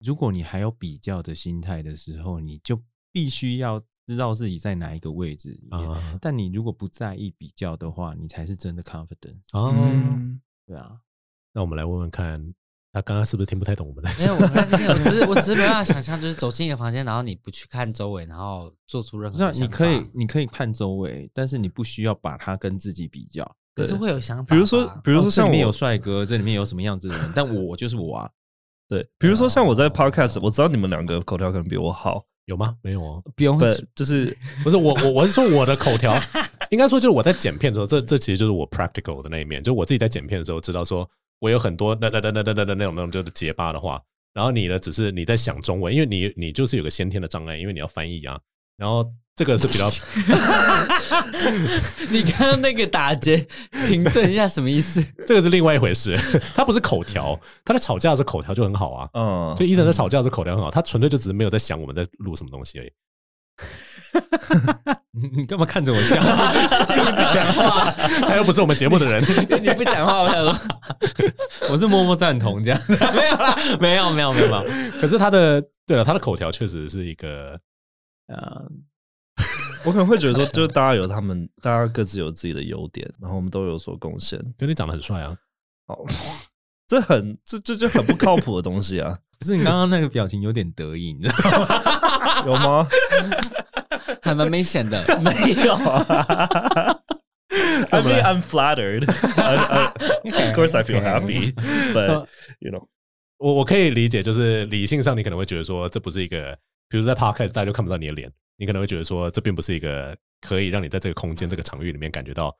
[0.00, 5.88] 如果你还有比较的心态的时候，你就必须要知道自己在哪一个位置里面。
[5.88, 9.38] 啊但你如果不在意比较的话，你才是真的 confident。
[9.52, 11.00] 哦，嗯对啊，
[11.52, 12.52] 那我们来问问看，
[12.92, 14.10] 他刚刚是不是听不太懂我们的？
[14.18, 14.40] 没有，我
[14.92, 19.64] 我只是我只是没办法想象，就是走进一个房间，然后你不去看周围，然后做出任何的想法。
[19.64, 23.48] 你可以你可以看周围，但是你不需要把它跟自己比较。
[23.74, 24.54] 可是会有想法。
[24.54, 28.30] 比如说，比如说像里面有帅哥，这里面有什么样子的人，但我就是我啊。
[28.88, 32.74] 对，比如说像我在 podcast，我知道你们两个口条可能比我好，有吗？
[32.82, 36.18] 没有啊， 不用不就是不是我我我是说我的口条，
[36.70, 41.08] 应该说就是我在剪片的时候，这这其实就是我 practical 的那一面，就是我自己在剪片的时候知道说
[41.40, 44.00] 我有很多那那那那那那那种那种就是结巴的话，
[44.32, 48.38] 然后你呢，只是你在想中文，因为你你就是有个先天的障碍，因为你要翻译啊，
[48.76, 49.12] 然后。
[49.36, 49.88] 这个是比较，
[52.10, 53.38] 你刚刚那个打结
[53.86, 55.02] 停顿一下什么意思？
[55.26, 56.14] 这个是另外一回事，
[56.54, 59.08] 他不是口条，他在吵架的时候口条就很好啊。
[59.14, 62.92] 嗯，就伊藤在吵架的时候口条很好，他纯粹就只是没有在想我们在录什么东西而已。
[65.12, 66.16] 你你干嘛看着我笑？
[66.20, 67.90] 你不讲话，
[68.26, 69.22] 他又不是我们节目的人，
[69.62, 70.54] 你不讲话，我想说，
[71.70, 72.80] 我是默默赞同这样。
[72.88, 74.64] 没有啦，没有没有没有没有。
[75.00, 77.58] 可是他的对了，他的口条确实是一个
[78.26, 78.66] 呃，
[79.84, 84.40] 我可能会觉得说，就是大家有他们，大家各自有自己的优点，然后我们都有所贡献。
[84.58, 85.36] 就你长得很帅啊，
[85.86, 86.04] 好，
[86.90, 91.68] 这很这这就很不靠谱的东西啊， 可是你刚刚那个表情有点得意，你知道吗？
[92.44, 92.88] 有吗？
[94.20, 95.00] 还蛮明显的。
[95.22, 96.98] 没有啊。
[97.92, 99.08] I mean, I'm flattered.
[99.36, 101.54] I, I, of course, I feel happy,
[101.94, 102.26] but
[102.58, 102.88] you know.
[103.38, 112.52] 我我可以理解，就是理性上你可能会觉得说，这不是一个，比如在 podcast 大家就看不到你的脸，你可能会觉得说，这并不是一个可以让你在这个空间、这个场域里面感觉到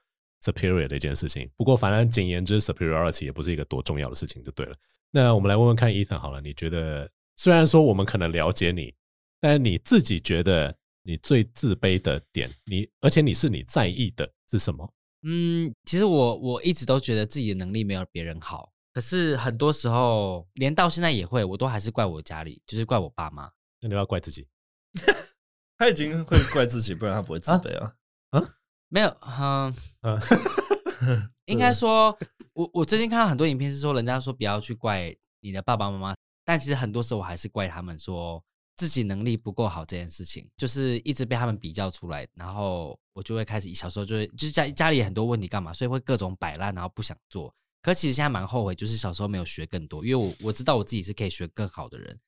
[0.42, 1.50] superior 的一件事情。
[1.56, 4.74] 不过，反正简言之，superiority 也不是一个多重要的事情，就对了。
[5.10, 8.94] 那我们来问问看，Ethan 好了，你觉得虽然说我们可能了解你，
[9.40, 14.92] 但你自己觉得你最自卑的点，你而且你是你在意的是什么？
[15.22, 23.50] 嗯，其实我我一直都觉得自己的能力没有别人好，可是很多时候，连到现在也会，我都还是怪我家里，就是怪我爸妈。
[23.80, 24.46] 那你要怪自己。
[25.76, 27.94] 他已经会怪自己，不然他不会自卑啊。
[28.30, 28.54] 啊，
[28.90, 29.72] 没有，嗯，
[30.02, 32.16] 嗯 应该说，
[32.52, 38.42] 我我最近看到很多影片是说，人家说不要去怪你的爸爸妈妈，但其实很多时候我还是怪他们说
[38.76, 47.54] 自己能力不够好这件事情，就是一直被他们比较出来，然后我就会开始小时候就会就是家家里很多问题干嘛，所以会各种摆烂，然后不想做。
[47.82, 52.18] 可其实现在蛮后悔，就是小时候没有学更多，因为我我知道我自己是可以学更好的人，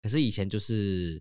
[0.00, 1.20] 可是以前就是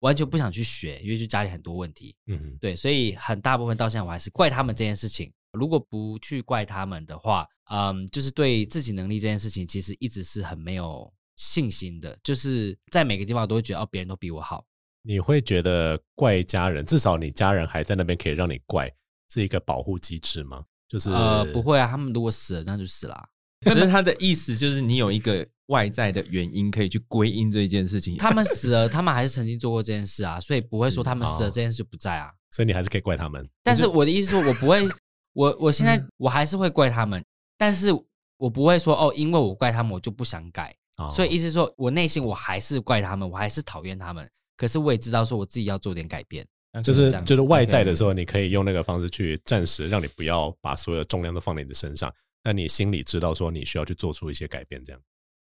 [0.00, 2.14] 完全不想去学，因为就家里很多问题。
[2.26, 5.32] 嗯，对，所以很大部分到现在我还是怪他们这件事情。
[5.52, 12.18] 如果不去怪他们的话，嗯，就是对自己能力这件事情，其实一直是很没有信心的。
[12.22, 14.64] 就是在每个地方都会觉得哦，别人都比我好。
[15.02, 18.92] 你会觉得怪家人，至少你家人还在那边可以让你怪，
[19.30, 20.64] 是一个保护机制吗？
[20.88, 23.26] 就是呃，不会啊，他们如果死了，那就死了啊。
[23.62, 28.16] 可是他的意思就是你有一个外在的原因可以去归因这一件事情。
[28.16, 32.30] 他们 死了，他们还是曾经做过这件事啊，所以不会说他们死了哦这件事不在啊。
[32.50, 33.48] 所以你还是可以怪他们。
[33.62, 34.80] 但是我的意思说，我不会，
[35.32, 37.24] 我我现在我还是会怪他们，
[37.56, 37.90] 但是
[38.36, 40.74] 我不会说哦，因为我怪他们，我就不想改。
[40.96, 44.28] 哦所以意思说我内心我还是怪他们，我还是讨厌他们。
[44.56, 46.46] 可是我也知道说我自己要做点改变，
[46.84, 55.00] 就是就是外在的时候，你可以用那个方式去暂时让你不要把所有的重量都放在你的身上，但你心里知道说你需要去做出一些改变，这样。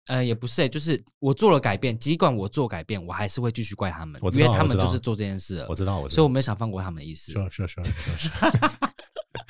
[0.08, 7.32] 呃，也不是、欸，就是我做了改变，尽管我做改变，我还是会继续怪他们，因为他们就是做这件事了，我知道，我知道，所以我没有想放过他们的意思。
[7.32, 8.30] 是是是是是。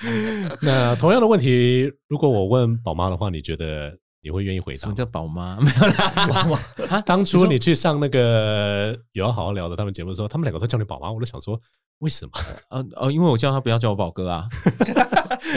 [0.61, 4.81] 那同样的问题，如果我问宝妈的话，你觉得你会愿意回答吗？
[4.81, 5.57] 什么叫宝妈？
[5.61, 6.59] 没有啦，
[6.89, 11.59] 啊，当初你去上那个有要好好聊的他们节目的时候，他们两个都叫你宝妈，我都想说
[11.99, 12.31] 为什么？
[12.69, 14.47] 呃呃，因为我叫他不要叫我宝哥啊，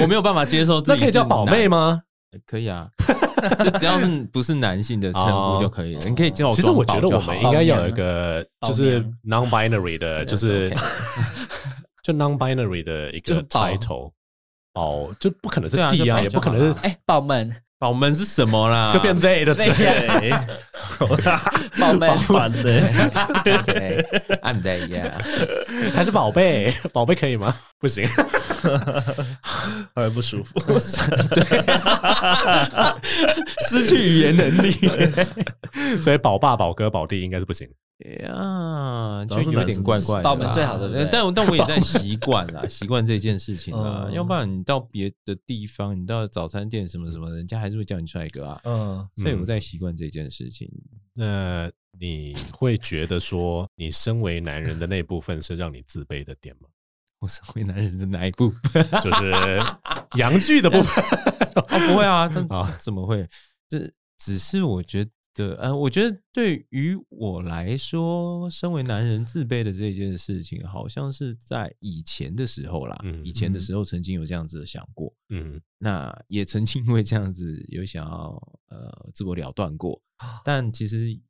[0.03, 2.03] 我没有办法接受自己那可以叫宝妹吗？
[2.35, 2.41] 吗？
[2.47, 2.89] 可以啊，
[3.65, 6.01] 就只要是不是男性的称呼就可以了。
[6.09, 6.55] 你可以叫我。
[6.55, 10.71] 其实我觉得我们应该要有一个就是 non-binary 的，就是
[12.03, 14.13] 就 non-binary 的一 个 title，
[14.75, 17.55] 哦就不可能是 D 啊，也不可能是哎宝们。
[17.79, 18.93] 宝们是什么啦？
[18.93, 19.67] 就变 they 的嘴，
[21.79, 22.81] 宝们 烦的
[24.43, 25.13] ，I'm they yeah，
[25.95, 26.73] 还是宝贝？
[26.93, 27.55] 宝贝可以吗？
[27.79, 28.07] 不行，
[29.95, 30.55] 还不舒服。
[31.35, 31.45] 对，
[33.69, 34.73] 失去语言能力，
[36.01, 37.69] 所以宝爸、宝哥、宝弟应该是不行。
[37.99, 40.23] 呀，就有点怪怪的。
[40.23, 44.09] 宝们最好的，但但我也在习 惯啦，习惯这件事情啊。
[44.11, 48.61] 要不然你到别的地方，你到早餐店什么什么，人家还是会叫你帅哥啊。
[48.65, 50.71] 嗯，所以我在习惯这件事情。
[51.15, 56.69] 那你会觉得说，你身为男人的那部分是让你自卑的点吗？
[57.21, 58.85] 我身为男人的哪一部分？
[59.01, 59.63] 就是
[60.19, 61.05] 阳具的部分。
[61.55, 62.45] 哦，不会啊，这
[62.81, 63.27] 怎么会？
[63.69, 72.97] 这只是我觉得，呃，我觉得对于我来说，身为男人自卑的这件事情，好像是在以前的时候啦。
[73.03, 75.15] 嗯，以前的时候曾经有这样子的想过。
[75.31, 80.01] 嗯，那也曾经因为这样子有想要呃自我了断过，
[80.45, 81.21] 但其实。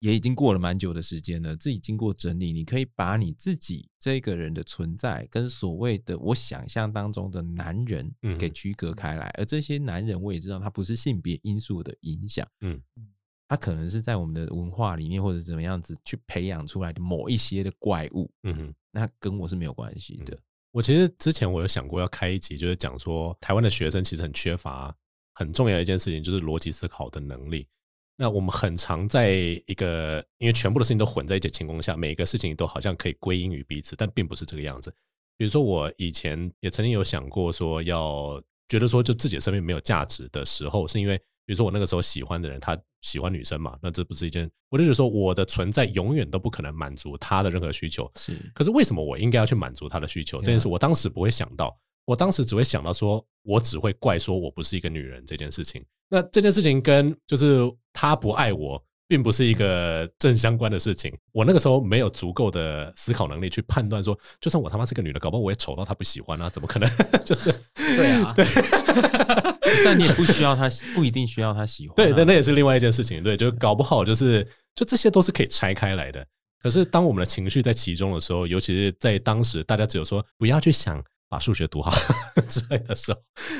[0.00, 12.78] 也已经过了蛮久的时间了，自己经过整理，你可以把你自己这个人的存在跟所谓的我想象当中的男人给区隔开来，而这些男人我也知道他不是性别因素的影响，嗯，
[13.48, 20.38] 他可能是在我们的文化里面或者怎么样子去培养出来的某一些的怪物，嗯哼，那跟我是没有关系的。
[20.72, 24.94] 我其实之前我有想过要开一集，就是讲说台湾的学生其实很缺乏
[25.34, 27.68] 很重要的一件事情，就是逻辑思考的能力。
[28.16, 34.94] 那我们很常在一个，因为全部的事情都混在一起的情况下，每一个事情都好像可以归因于彼此，但并不是这个样子。
[35.36, 48.10] 比如说，我以前也曾经有想过说，要觉得说就自己的生命没有价值的时候，是因为比如说我那个时候喜欢的人，他喜欢女生嘛，那这不是一件，我就觉得说我的存在永远都不可能满足他的任何需求。
[48.16, 50.40] 是，可是为什么我应该要去满足他的需求？
[50.40, 51.76] 这件事我当时不会想到。
[52.06, 55.82] 我当时只会想到说，我只会怪说我不是一个女人这件事情。
[56.10, 57.60] 那这件事情跟就是
[57.94, 61.16] 他不爱我，并不是一个正相关的事情。
[61.30, 66.50] 我那个时候没有足够的思考能力去判断说，就算我他妈是个女的，搞不好我也丑到她不喜欢啊？
[66.50, 66.90] 怎么可能？
[67.24, 68.44] 就是对啊， 对。
[69.84, 71.96] 但你也不需要他，不一定需要他喜欢啊。
[71.96, 73.22] 对，那那也是另外一件事情。
[73.22, 76.26] 对，就搞不好就是，就这些都是可以拆开来的。
[76.60, 81.00] 可是当我们的情绪在其中的时候，尤其是在当时，大家只有说不要去想。
[81.26, 81.90] 把数学读好
[82.48, 83.18] 之类的时候，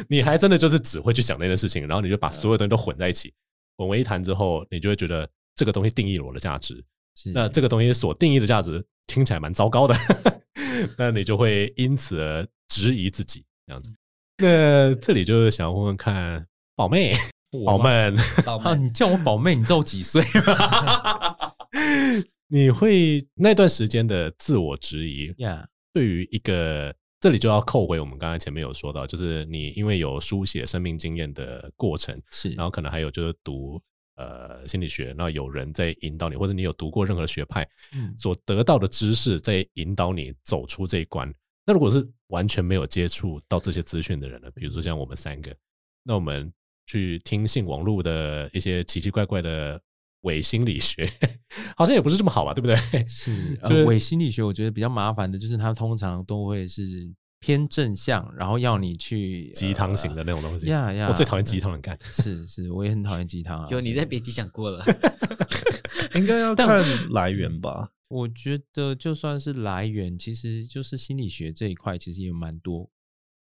[0.09, 3.35] 你还真的就是只会去想那件事情，然后你就把所有东西都混在一起，
[3.77, 6.85] 混为一谈之后，你就会觉得这个东西定义了我的价值。
[7.33, 9.95] 那这个东西所定义的价值听起来蛮糟糕的，
[10.99, 13.91] 那你就会因此而质疑自己这样子。
[14.39, 17.13] 那这里就是想要问问看，宝妹，
[17.65, 17.89] 宝 妹，
[18.47, 21.55] 啊，你叫我宝妹，你知道我几岁吗？
[22.49, 25.69] 你会那段时间的自我质疑呀？
[25.93, 26.95] 对于一个。
[27.21, 33.81] 这里就要扣回我们刚才前面有说到，就是你因为有书写生命经验的过程，是，然后可能还有就是读
[34.17, 37.69] 呃心理学，那有人在引导你，或者你有读过任何学派，
[38.17, 41.33] 所得到的知识在引导你走出这一关。
[41.67, 44.51] 那如果是完全没有接触到这些资讯的人呢？
[44.55, 45.55] 比如说像我们三个，
[46.03, 46.53] 那我们
[46.87, 49.81] 去听信网络的一些奇奇怪怪的
[50.21, 51.11] 伪心理学，
[51.75, 52.53] 好像也不是这么好吧？
[52.53, 52.77] 对不对？
[53.09, 57.11] 是，呃，伪心理学我觉得比较麻烦的，就是它通常都会是
[57.45, 60.67] 偏正向，然后要你去鸡汤型的那种东西。
[60.69, 61.99] 呀呀，我最讨厌鸡汤人干。
[62.05, 63.67] 是是，我也很讨厌鸡汤啊。
[63.67, 64.83] 就你在别集讲过了，
[66.17, 66.67] 应该要看
[67.11, 67.91] 来源吧？
[68.09, 72.89] 我觉得就算是来源，其实就是心理学这一块，其实也有蛮多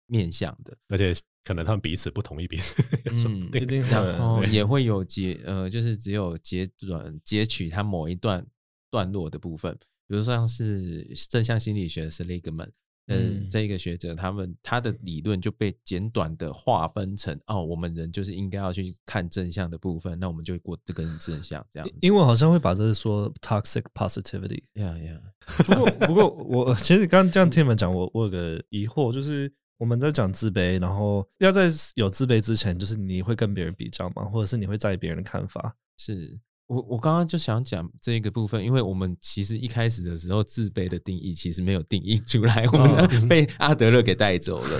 [0.07, 1.15] 面向的，而且。
[1.45, 3.49] 可能他们彼此不同意彼此， 嗯，
[3.91, 8.47] 然后也会有截 呃，就是只有截短截取它某一段
[8.89, 12.69] 段落的部分，比如说像是正向心理学的 Seligman，
[13.07, 21.89] 嗯，这一个学者他们他的理论就被简短的划分成哦，我们人就是应该要去看正向的部分，那我们就会过得更正向这样。
[22.01, 25.19] 英文好像会把这个说 toxic positivity，呀呀。
[25.67, 29.53] 不过不 过我其实刚刚这样听你们讲，我我有个疑惑就是。
[29.79, 34.23] 我们在讲自卑，然后要在有自卑之前，就是你会跟别人比较吗？
[34.25, 35.75] 或者是你会在意别人的看法？
[35.97, 44.79] 是我我刚刚就想讲这个部分，因为我们其实一开始的时候，自卑的定义其实没有定义出来，我们 被阿德勒给带走了。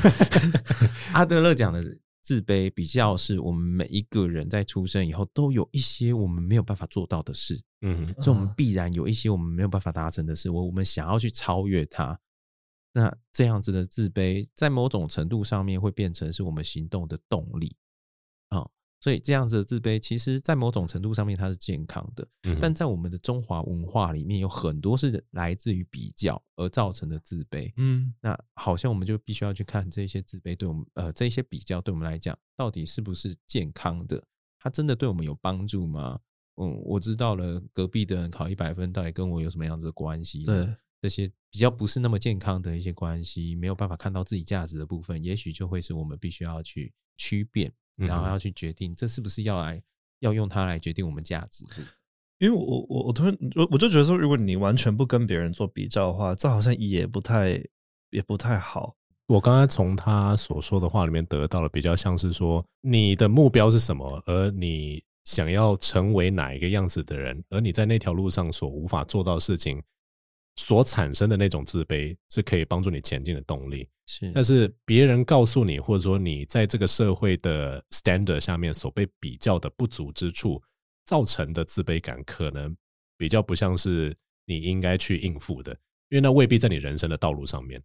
[1.13, 1.83] 阿德勒讲的
[2.21, 12.17] 自卑，比较是我们每一个人在出生以后都有一些我们没有办法做到的事，嗯，所以我们必然有一些我们没有办法达成的事，我我们想要去超越它。
[12.93, 17.82] 那这样子的自卑，在某种程度上面会变成是我们行动的动力啊，
[19.03, 22.25] 所以这样子的自卑，其实，在某种程度上面它是健康的。
[22.61, 27.69] 但在我们的中华文化里面，有很多是来自于比较而造成的自卑。
[27.75, 34.23] 嗯，那好像我们就必须要去看这些自卑对我们，呃，这些比较对我们来讲，到底是不是健康的？
[34.57, 36.17] 它真的对我们有帮助吗？
[36.55, 40.45] 嗯，我知道了，隔壁的人考一百分，到底跟我有什么样子的关系？
[40.45, 40.73] 对。
[41.01, 49.81] 这些比较不是那么健康的一些关系，没有办法看到自己价值的部分，也许就会是我们必须要去区辨，然后要去决定，这是不是要来
[50.19, 51.65] 要用它来决定我们价值。
[52.39, 57.63] 因为我我我突然我我就觉得说，如果你完全不跟别人做比较的话，这好像也不太
[58.09, 58.95] 也不太好。
[59.27, 69.81] 我刚刚从他所说的话里面得到了比较像是说，你的目标是什么，而你想要成为哪一个样子的人，而你在那条路上所无法做到的事情，
[70.55, 73.87] 所产生的那种自卑，是可以帮助你前进的动力。
[74.05, 80.61] 是，但是别人告诉你，或者说你在这个社会的 standard 下面所被比较的不足之处，
[81.05, 82.75] 造成的自卑感，可能
[83.17, 85.71] 比较不像是你应该去应付的，
[86.09, 87.81] 因为那未必在你人生的道路上面。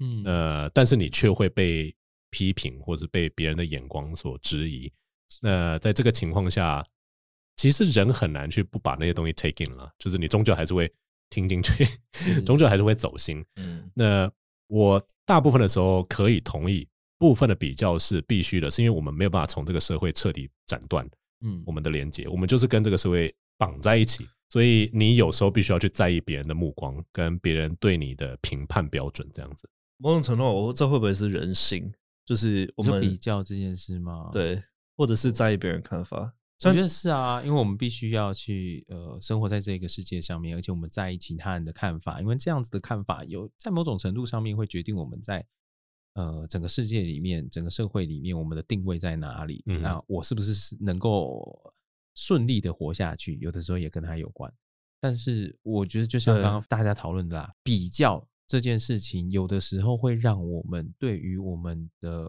[0.00, 1.94] 嗯，呃，但是你却会被
[2.30, 4.90] 批评，或者被别人的眼光所质疑。
[5.42, 6.84] 那在这个情况下，
[7.56, 10.90] 其实人很难去不把那些东西 take in 了，就是你终究还是会
[11.30, 11.86] 听进去，
[12.44, 13.44] 终究还是会走心。
[13.56, 14.30] 嗯，那
[14.66, 16.86] 我大部分的时候可以同意，
[17.18, 21.08] 部分的比较是必须的，是因为我们没有办法从这个社会彻底斩断，
[21.40, 29.68] 嗯，我们的连接，我们就是跟这个社会绑在一起，所以你有时候必须要去在意别人的目光，跟别人对你的评判标准，这样子。
[29.96, 31.92] 某种程度，我这会不会是人性？
[32.24, 34.30] 就是我们比较这件事吗？
[34.32, 34.62] 对。
[34.96, 36.34] 或者是在意别人看法，
[36.64, 45.46] 我觉得是啊，因为我们必须要去呃生活在这个世界上面，而且我们在意其他人的看法，因为这样子的看法有在某种程度上面会决定我们在
[46.14, 49.62] 呃整个世界里面、整个社会里面我们的定位在哪里。
[49.66, 51.72] 嗯，那我是不是能够
[52.16, 53.36] 顺利的活下去？
[53.36, 54.52] 有的时候也跟他有关。
[55.00, 62.28] 但是我觉得，就像刚刚大家讨论的啦，比较这件事情，有的时候会让我们对于我们的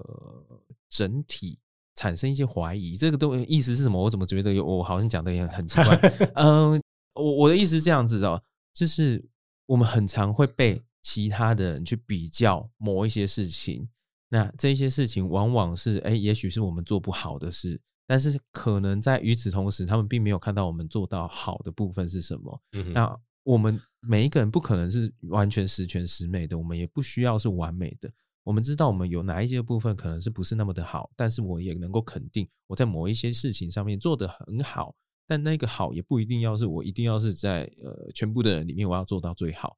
[0.88, 1.58] 整体。
[2.00, 4.02] 产生一些怀疑，这个都意思是什么？
[4.02, 5.97] 我怎么觉得有我好像讲的也很奇怪？
[6.36, 6.82] 嗯，
[7.14, 8.41] 我我的意思是这样子哦，
[8.74, 9.22] 就是
[9.66, 13.89] 我们很常会被其他的人去比较某一些事情，
[14.30, 17.78] 那这些事情往往是哎，也许是我们做不好的事，
[18.08, 22.62] 但是可能在与此同时，他们并没有看到我们做到好的部分是什么。
[22.93, 28.10] 那我们每一个人不可能是完全十全十美的，我们也不需要是完美的。
[28.44, 34.96] 我们知道我们有哪一些部分可能是不是那么的好，但是我也能够肯定我在某一些事情上面做得很好，
[35.28, 39.78] 但那个好也不一定要是我一定要是在呃全部的人里面我要做到最好，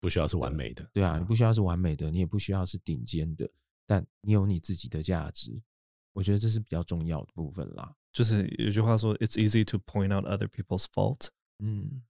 [0.00, 3.48] 不需要是完美的，对啊，你不需要是完美的，你也不需要是顶尖的，
[3.86, 5.62] 但你有你自己的价值，
[6.12, 7.94] 我觉得这是比较重要的部分啦。
[8.12, 11.28] 就是有句话说，It's easy to point out other people's fault，
[11.58, 12.02] 嗯。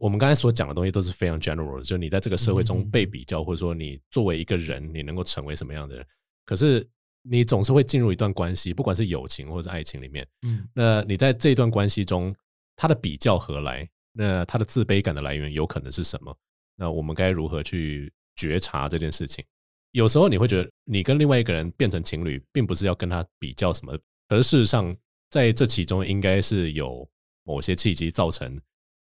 [0.00, 6.06] 我们刚才所讲的东西都是非常 general 的，就是你在这个社会中被比较，或者说你作为一个人，你能够成为什么样的人。
[6.46, 6.88] 可是
[7.20, 12.34] 你总是会进入一段关系，不管是友情或者爱情里面，嗯，那你在这一段关系中，
[12.76, 13.86] 他的比较何来？
[14.12, 16.34] 那他的自卑感的来源有可能是什么？
[16.76, 19.44] 那我们该如何去觉察这件事情？
[19.92, 23.92] 有时候你会觉得，你跟另外一个人变成情侣，并不是要跟他比较什么，
[24.28, 24.96] 可是事实上，
[25.28, 27.06] 在这其中应该是有
[27.44, 28.58] 某些契机造成。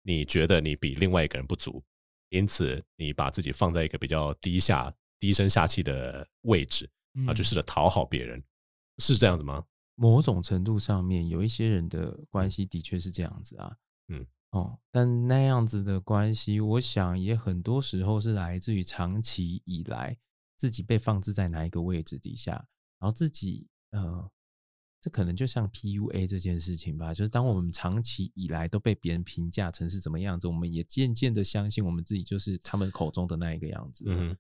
[0.09, 1.85] 你觉得你比另外一个人不足，
[2.31, 4.91] 因此你把自己放在一个比较低下、
[5.21, 6.91] 低声下气的位置，
[7.27, 8.43] 啊，就试着讨好别人，
[9.03, 9.63] 是这样子吗？
[9.97, 13.77] 某种程度上面，有一些人的关系的确是这样子啊，
[14.09, 20.17] 嗯，哦，但那样子的关系，我想也很多时候是来自于长期以来
[20.57, 22.53] 自己被放置在哪一个位置底下，
[22.99, 24.31] 然后自己呃。
[25.01, 34.05] 这可能就像 PUA 这件事情吧，就是当我们长期以来都被别人评价成是怎么样子，我们也渐渐的相信我们自己就是他们口中的那一个样子。
[34.09, 34.37] 嗯，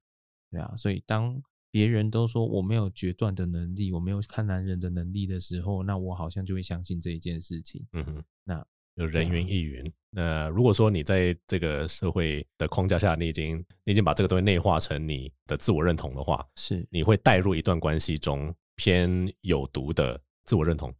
[0.50, 1.40] 对啊，所以当
[1.70, 7.86] 别人都说我没有决断的能力，我没有看男人的能力的时候，那我好像就会相信这一件事情。
[7.92, 9.92] 嗯哼，那就人云亦云。
[10.10, 20.20] 那如果说你在这个社会的框架下，你已经你已经把这个东西内化成你的自我认同的话，是你会带入一段关系中偏有毒的。
[20.48, 20.92] 自我认同，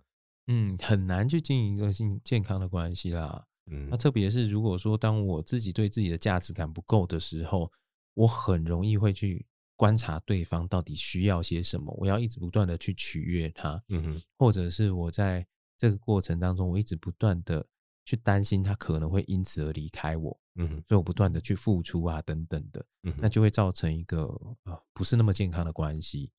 [0.47, 3.47] 嗯，很难去经营一个性健康的关系啦。
[3.71, 7.73] 嗯，那特别是如果说当我自己对自己的价值感不够的时候，
[8.13, 13.83] 我很容易会去观察对方到底需要些什么，我要一直不断的去取悦他。
[13.89, 15.47] 嗯哼，或者是我在
[15.79, 17.67] 这个过程当中，我一直不断的
[18.05, 20.39] 去担心他可能会因此而离开我。
[20.57, 24.25] 嗯哼，所以我不断的去付出啊，等等的，嗯，那就会造成一个
[24.65, 26.31] 呃不是那么健康的关系。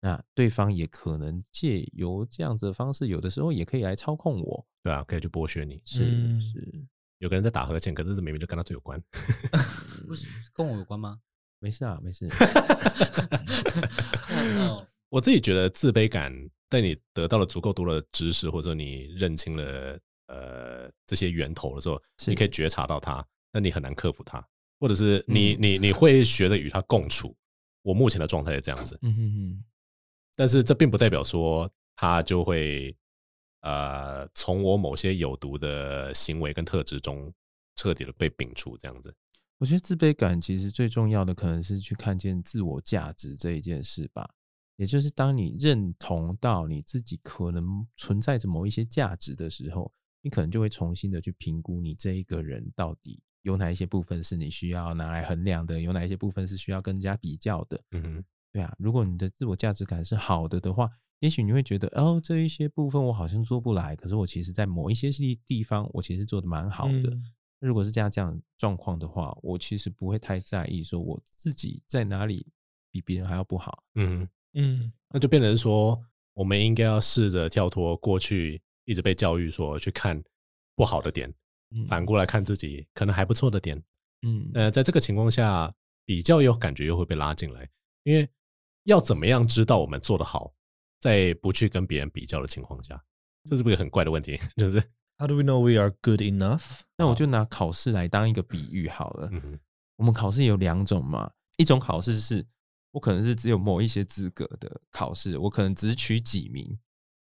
[0.00, 5.80] 那对方也可能借由这样子的方式，有的时候也可以来操控我，对啊，可以去剥削你。
[5.84, 6.04] 是
[6.40, 6.86] 是，
[7.18, 9.02] 有个人在打呵欠，可是这明明就跟他最有关，
[10.06, 11.18] 不是跟我有关吗？
[11.58, 12.28] 没事啊，没事。
[15.08, 16.32] 我自己觉得自卑感，
[16.68, 24.46] 在你得到了足够多的知识，或者你认清了呃这些源头的时候，你可以觉察到它，但你很难克服它，
[24.78, 27.34] 或者是你你你会学着与它共处。
[27.82, 28.98] 我目前的状态是这样子。
[29.02, 29.64] 嗯哼哼。
[30.36, 32.96] 但是这并不代表说他就会，
[33.62, 37.32] 呃，从我某些有毒的行为跟特质中
[37.74, 39.12] 彻底的被摒除这样子。
[39.58, 44.28] 我觉得自卑感其实最重要的可能是去看见自我价值这一件事吧。
[44.76, 57.82] 也就是当你认同到你自己可能存在着某一些价值的时候，你可能就会重新的去评估你这一个人到底有哪一些部分是你需要拿来衡量的，有哪一些部分是需要跟人家比较的。
[57.92, 58.24] 嗯哼，
[58.56, 60.88] 对啊，如果你的自我价值感是好的的话，
[61.18, 67.10] 也许你会觉得哦，这一些部分我好像做不来，可是我其实在某一些地地方我其实做的蛮好的。
[67.10, 67.22] 嗯、
[67.60, 72.46] 如果是这样这样状况的话，我其实不会太在意说我自己在哪里
[72.90, 73.82] 比别人还要不好。
[73.96, 74.26] 嗯。
[74.58, 76.02] 嗯，那就变成说，
[76.32, 80.24] 我们应该要试着跳脱过去一直被教育说去看
[80.74, 81.30] 不好的点，
[81.86, 83.76] 反过来看自己可能还不错的点。
[84.22, 85.74] 嗯，呃，在这个情况下，
[86.06, 87.68] 比较有感觉又会被拉进来，
[88.04, 88.26] 因为
[88.86, 90.52] 要怎么样知道我们做得好，
[91.00, 93.00] 在不去跟别人比较的情况下，
[93.44, 94.36] 这是不是一个很怪的问题？
[94.56, 94.80] 就是
[95.18, 96.80] How do we know we are good enough？
[96.96, 99.28] 那我就拿考试来当一个比喻好了。
[99.30, 99.58] 嗯，
[99.96, 102.46] 我们考试有两种嘛，一种考试是。
[102.92, 106.78] 我可能是只有某一些资格的考试，我可能只取几名，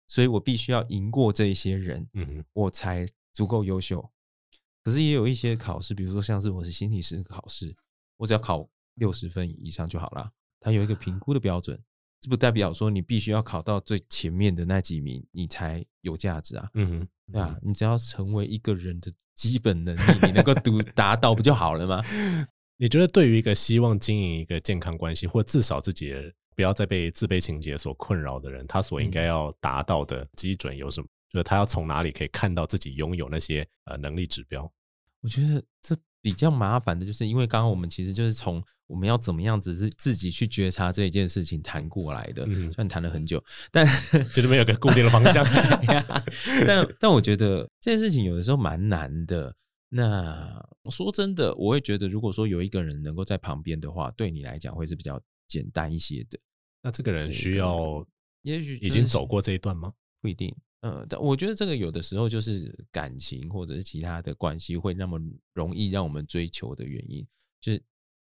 [0.06, 4.08] 所以我必须要赢过这一些人，嗯哼，我才足够优秀。
[4.84, 7.76] 可是也有一些考试，比如说像是我是心理师考试，
[8.18, 10.32] 我只要考六十分以上就好了。
[10.66, 11.80] 它有一个评估的标准，
[12.20, 16.68] 这不代表说你必须要考到最前面的那几名，你才有价值啊。
[16.74, 22.01] 嗯哼，对啊，你只要成为一个人的基本能力，你能够读达到不就好了吗？
[22.78, 26.11] 你觉得对于一个希望经营一个健康关系，或至少自己
[26.55, 31.07] 不要再被自卑情节所困扰的人，他所应该要达到的基准有什么？
[31.30, 34.68] 就是他要从哪里可以看到自己拥有那些呃能力指标？
[35.22, 35.95] 我觉得这
[36.26, 43.86] 比较麻烦的，就是因为刚刚我们其实就是从我们要怎么样子是自己去觉察这一件事情谈过来的，虽然谈了很久，但
[44.34, 45.45] 就是没有个固定的方向。
[46.65, 49.55] 但但我觉得这件事情有的时候蛮难的。
[49.89, 56.39] 那我说真的，我会觉得，如果说有一个人能够在旁边的话，对你来讲会是比较简单一些的。
[56.82, 58.03] 那这个人需要，
[58.41, 59.93] 也许已经走过这一段吗？
[60.19, 60.51] 不一定。
[60.86, 65.19] 呃，但我觉得这个有的时候就是感情或者是其他的关系会那么
[65.53, 67.25] 容易让我们追求的原因，
[67.59, 67.83] 就是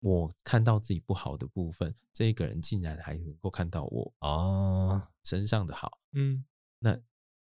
[0.01, 6.45] 我看到自己不好的部分，这一个人竟然还能够看到我啊身上的好，嗯，
[6.77, 6.95] 那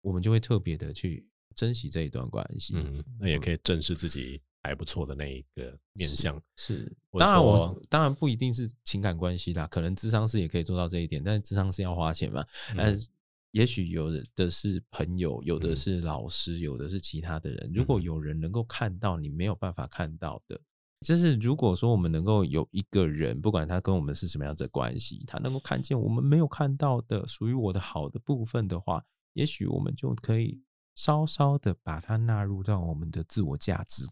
[0.03, 1.27] 我们就会特别的去。
[1.55, 6.41] 珍惜这一段关系，嗯，那也可以正视自己还不错的那一个面相。
[6.55, 12.47] 是，是当然我当然不一定是情感关系啦，可能智商师也可以做到这一点，但是智商师要花钱嘛。
[12.71, 13.09] 嗯、但是
[13.53, 17.71] 也许有的是朋友，有的是老师，有的是其他的人。
[17.75, 20.61] 如果有人能够看到你没有办法看到的，
[21.07, 30.63] 就是如果说我们能够有一个人，不管他跟我们是什么样子的关系，他能够看见我们没有看到的属于我的好的部分的话，也许我们就可以。
[30.99, 34.05] 稍稍的把它纳入到我们的自我价值，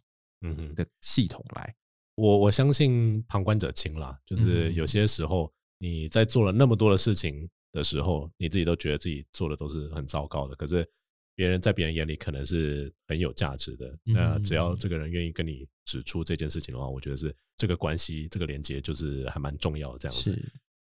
[0.43, 1.75] 嗯的系统来。
[2.15, 10.57] 我我相信旁观者清啦，就是有些时候你在做了那么多的事情的时候，你自己都觉得自己做的都是很糟糕的。
[10.57, 10.89] 可是
[11.35, 13.99] 别人在别人眼里可能是很有价值的。
[14.05, 20.37] 那只要这个人愿意跟你指出这件事情的话，我觉得是这个关系这个连接就是还蛮重要的这样子。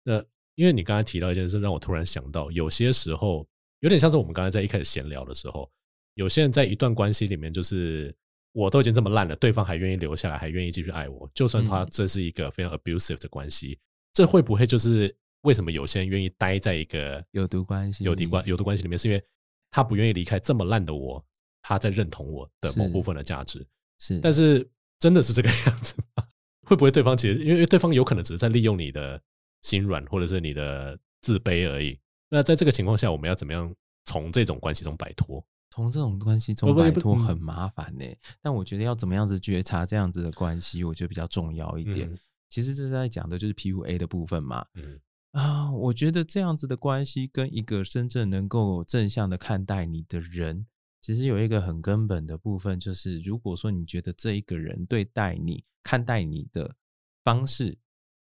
[0.04, 0.24] 那
[0.56, 3.48] 因为你刚才提到一件事，让我突然想到，有些时候
[3.80, 5.70] 有点像是我们刚才在一开始闲聊的时候。
[6.16, 8.16] 有些人在一段关系里面，就是
[8.52, 13.80] 我都已经这么烂了，对方还愿意留下来，还愿意继续爱我，就算他这是一个非常 abusive 的关系，
[14.14, 15.12] 这会不会就是
[15.44, 19.24] 为什么有些人愿意待在一个有毒关系、有敌关、有毒关系里面，是因为
[19.72, 21.24] 他不愿意离开这么烂的我，
[21.62, 23.66] 他在认同我的某部分的价值。
[24.00, 24.68] 是，但是
[25.00, 26.26] 真的是这个样子吗？
[26.66, 29.22] 会不会对方其实因为对方有可能只是在利用你的
[29.62, 32.00] 心软或者是你的自卑而已？
[32.30, 33.74] 那在这个情况下，我们要怎么样
[34.06, 35.46] 从这种关系中摆脱？
[35.72, 42.10] 从这种关系中摆脱很麻烦呢、欸，但我觉得要怎么样子觉察这样子的关系，我觉得比较重要一点。
[42.50, 44.66] 其实这是在讲的就是 PUA 的部分嘛。
[44.76, 45.00] 嗯
[45.34, 50.66] 啊，我觉得这样子的关系跟一个真正能够正向的看待你的人，
[51.02, 56.76] 其实有一个很根本的部分，就是如果说你觉得这一个人对待你、看待你的
[57.24, 57.76] 方式，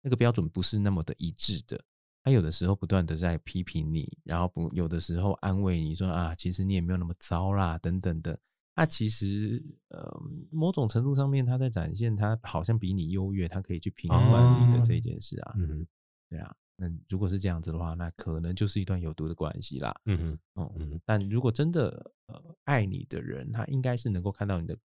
[0.02, 1.82] 那个标准不是那么的一致的。
[2.24, 8.38] 他有的时候不断的在批评你，然后不有的时候安慰你说啊，其实你也没有那么糟啦，等等的。
[8.76, 15.56] 他其实呃，某种程度上面，他在展现他好像比你优越，他可以去评判你的这一件事啊。
[15.58, 15.88] 嗯，
[16.30, 16.54] 对啊。
[16.80, 20.00] 那如果是这样子的话，那可能就是一段有毒的关系啦。
[20.06, 21.02] 嗯哼，嗯嗯。
[21.04, 24.78] 但如果真的呃爱你的人，他应该是能够看到你的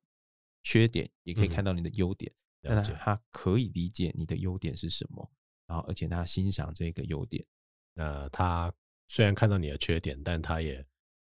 [0.63, 2.33] 缺点，也可以看到你的优点，
[2.63, 5.31] 但他可以理解你的优点是什么。
[5.67, 7.45] 然后，而且他欣赏这个优点。
[7.95, 8.73] 那他
[9.09, 10.83] 虽然看到你的缺点，但他也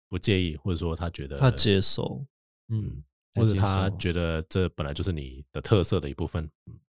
[0.09, 2.23] 不介意，或者说他觉得他接受，
[2.67, 3.03] 嗯，
[3.33, 6.47] 或者他觉得这本来就是你的特色的一部分。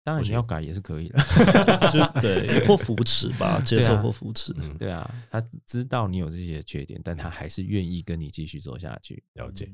[0.07, 1.19] 当然你要改也是可以的，
[1.91, 4.55] 就对 或扶持吧，接受或扶持。
[4.57, 9.21] 嗯，对啊，他知道你有这些缺点，但他还是愿意跟你继续走下去。
[9.33, 9.69] 了解。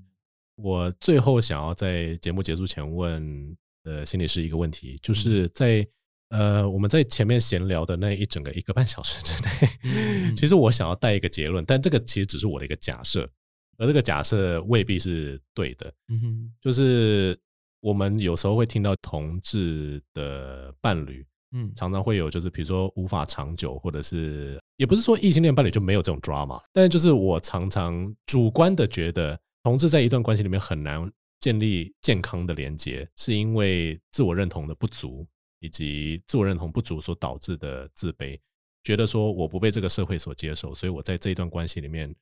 [0.57, 3.55] 我最后想要在节目结束前问
[3.85, 5.87] 呃心理师一个问题，就是在
[6.31, 13.29] 呃我们在前面闲聊的那一整个一个半小时之内， 其实我想要带一个结论，但这个其实只是我的一个假设，
[13.77, 15.93] 而这个假设未必是对的。
[16.09, 17.39] 嗯哼，就是。
[17.83, 31.11] 我们有时候会听到同志的伴侣，嗯，常常会有就是比如说无法长久，或者是也不是说异性恋伴侣就没有这种 drama，但是就是我常常主观的觉得，同志在一段关系里面很难
[31.41, 35.27] 建立健康的连接，是因为自我认同的不足，
[35.59, 38.39] 以及自我认同不足所导致的自卑，
[38.85, 42.15] 觉得说我不被这个社会所接受，所以我在这一段关系里面，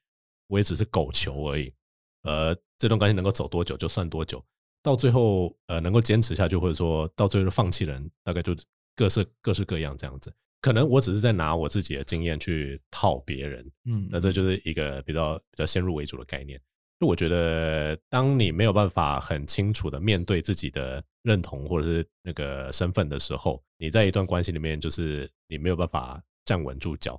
[0.46, 1.70] 我也只是狗球而已，
[2.22, 4.42] 而这段关系能够走多久就算多久。
[4.82, 8.54] 到最后，呃，能够坚持下去，或者说到最后放弃人，大概就
[8.96, 10.32] 各式各式各样这样子。
[10.62, 16.60] 可能我只是在拿我自己的经验去套别人，嗯，那这就是一个比较比较先入为主的概念。
[16.98, 27.18] 就我觉得，当你没有办法很清楚的面对自己的认同或者是那个身份的时候，你在一段关系里面，就是你没有办法站稳住脚。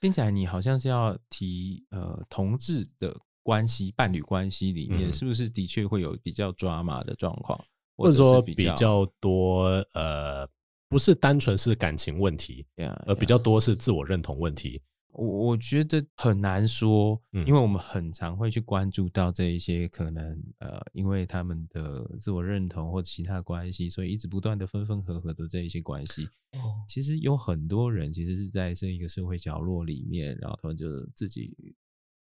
[0.00, 3.14] 听起来你好像是要提呃同志的。
[3.42, 7.66] 关系伴侣关系里面，是不是的确会有比较抓马的状况，嗯，
[7.96, 9.64] 或者说比较多？
[9.92, 10.48] 呃，
[10.88, 13.02] 不是单纯是感情问题，yeah, yeah.
[13.06, 14.80] 而比较多是自我认同问题。
[15.14, 26.24] 我我觉得很难说，因为我们很常会去关注到这一些可能呃，因为他们的自我认同或其他关系，所以一直不断的分分合合的这一些关系。
[26.52, 31.54] 哦，其实有很多人其实是在这一个社会角落里面，然后他们就自己。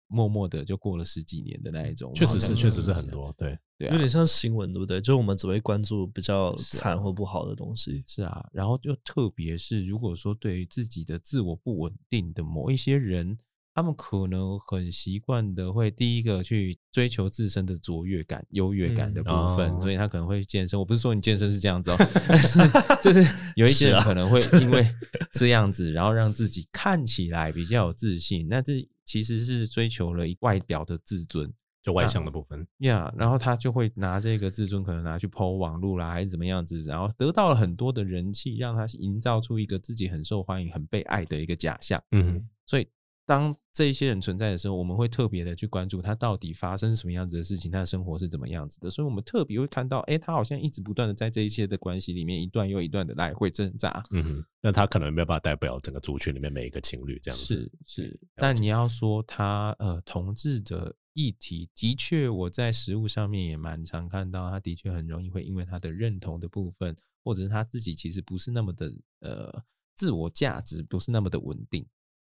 [0.07, 5.01] 默默的就过了十几年的那一种，确实是，确实是很多，对对，有点像新闻，对不对？
[5.01, 8.45] 就我们只会关注比较惨或不好的东西，是啊。
[8.53, 13.37] 然后就特别是，如果说对于自己的自我不稳定的某一些人，
[13.73, 20.79] 他们可能很习惯的会第一个去追求自身的卓越感、优越感的部分，所以他可能会健身。
[20.79, 21.97] 我不是说你健身是这样子哦，
[22.29, 22.59] 但是
[23.03, 24.87] 就是有一些人可能会因为
[25.33, 28.47] 这样子，然后让自己看起来比较有自信。
[28.47, 28.87] 那这。
[29.05, 31.53] 其实是追求了一外表的自尊，
[31.83, 33.09] 就外向的部分呀。
[33.09, 42.03] Yeah, 然后他就会拿这个自尊，可能拿去 po 网路啦，还是怎么样子，然后得到了很多的人气，让他营造出一个自己很受欢迎、很被爱的一个假象。
[42.11, 42.87] 嗯哼，所以。
[43.25, 48.89] 当这些人存在的时候，我们会特别的去关注他到底发生什么样子的事情，他的生活是怎么样子的。
[48.89, 54.03] 所以，我们特别会看到，哎，他好像一直不断的在这一切的关系里面一段又一段的来回挣扎。
[54.11, 57.45] 嗯哼，那他可能没有办法代表整个族群里面每一个情侣这样子。
[57.45, 69.63] 是是，但你要说他呃同志的议题，的确我在实物上面也蛮常看到，他的确很容易会因为他的认同的部分，或者是他自己其实不是那么的呃
[69.95, 71.83] 自我价值不是那么的稳定。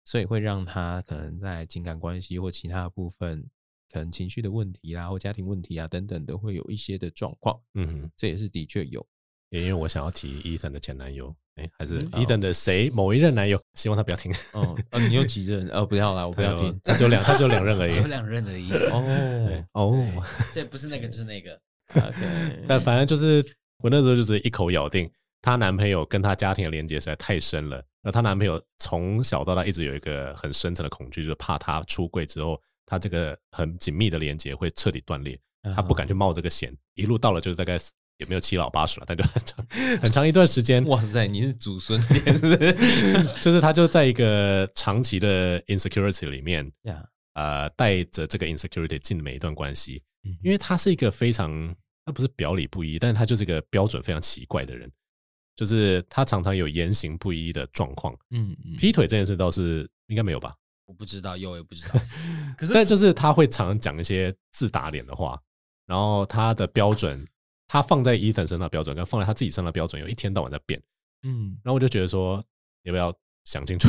[0.08, 3.44] 所以会让他可能在情感关系或其他部分，
[3.92, 7.60] 可能情绪的问题啦，或家庭问题啊等等的，会有一些的状况。
[7.74, 9.06] 嗯哼，这也是的确有。
[9.50, 13.62] 也因为我想要提伊森的前男友，哎、欸，还是伊森的谁某一任男友？
[13.74, 14.32] 希望他不要听。
[14.54, 15.68] 哦，哦，你有几任？
[15.68, 16.80] 哦，不要啦，我 不要听。
[16.82, 17.92] 他只有两，他只有两任而 已。
[17.92, 18.72] 只有两任而已。
[18.72, 20.22] 哦哦，
[20.54, 21.60] 这不是那个，就是那个。
[21.92, 23.44] OK，但反正就是
[23.82, 25.10] 我那时候就是一口咬定。
[25.40, 35.38] 她男朋友跟她家庭的连接实在太深了，那她男朋友从小到大一直有一个很深层的恐惧，就是怕她出柜之后，她这个很紧密的连接会彻底断裂，
[35.76, 36.74] 她不敢去冒这个险。
[36.94, 37.78] 一路到了就是大概
[38.16, 39.66] 也没有七老八十了，但就很长
[40.00, 40.82] 很长一段时间。
[40.86, 42.00] 哇塞，你是祖孙
[43.42, 46.72] 就是她就在一个长期的 insecurity 里面，
[47.34, 50.02] 呃，带着这个 insecurity 进每一段关系，
[50.42, 54.90] 因为她是一个非常，他不是表里不一，但是她就是一个标准非常奇怪的人。
[55.58, 60.54] 就是他常常有言行不一的状况，嗯，嗯，劈腿这件事倒是应该没有吧？
[60.86, 62.00] 我不知道，有也不知道。
[62.56, 65.36] 可是，但就是他会常常讲一些自打脸的话，
[65.84, 67.26] 然后他的标准，
[67.66, 70.80] 他放在伊森身上的标准，跟放在他自己身上的标准，有一天到晚在变，
[71.24, 71.58] 嗯。
[71.64, 72.36] 然后我就觉得说，
[72.84, 73.88] 要不要想清楚？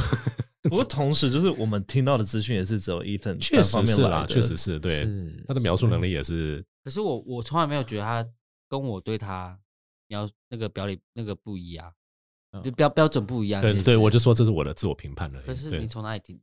[0.63, 6.57] 不过同时，就是我们听到的资讯也是只有伊森，确实是啦，确实是对是他的描述能力也是。
[6.57, 8.27] 是可是我我从来没有觉得他
[8.67, 9.55] 跟我对他。
[10.09, 11.91] 要那个表里那个不一样，
[12.63, 13.61] 就标标准不一样。
[13.61, 15.41] 对对，我就说这是我的自我评判了。
[15.41, 16.39] 可是你从哪里听？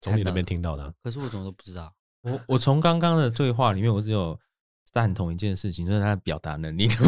[0.00, 0.92] 从你那边听到的啊。
[1.02, 1.92] 可是我怎么都不知道。
[2.22, 4.38] 我我从刚刚的对话里面，我只有
[4.92, 6.88] 赞同一件事情，就是他的表达能力。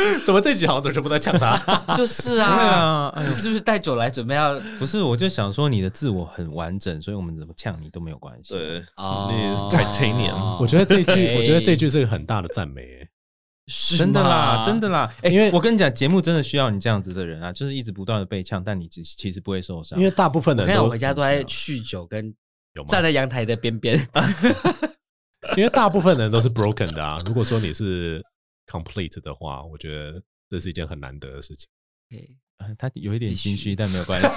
[0.24, 1.56] 怎么这集好像都是不能抢他？
[1.96, 4.58] 就是啊， 你是不是带酒来准备要？
[4.78, 8.54] 不是，我就想说你的自我很完整，所以我们怎么呛你都没有关系。
[8.54, 10.58] 对，你 titanium。
[10.60, 12.82] 我觉得这一句，我觉得这一句是个很大的赞美。
[13.70, 15.12] 是真的啦，真的啦。
[15.20, 22.34] 哎，因为我跟你讲，节目真的需要你这样子的人啊，就是一直不断的被呛，但你其其实不会受伤，因为大部分的人都我回家都在酗酒，跟
[22.86, 23.98] 站在阳台的边边。
[25.56, 27.20] 因为大部分人都是 broken 的啊。
[27.26, 28.22] 如果说你是
[28.68, 31.68] complete 的话，我觉得这是一件很难得的事情。
[32.76, 34.28] 他有一点心虚，但没有关系。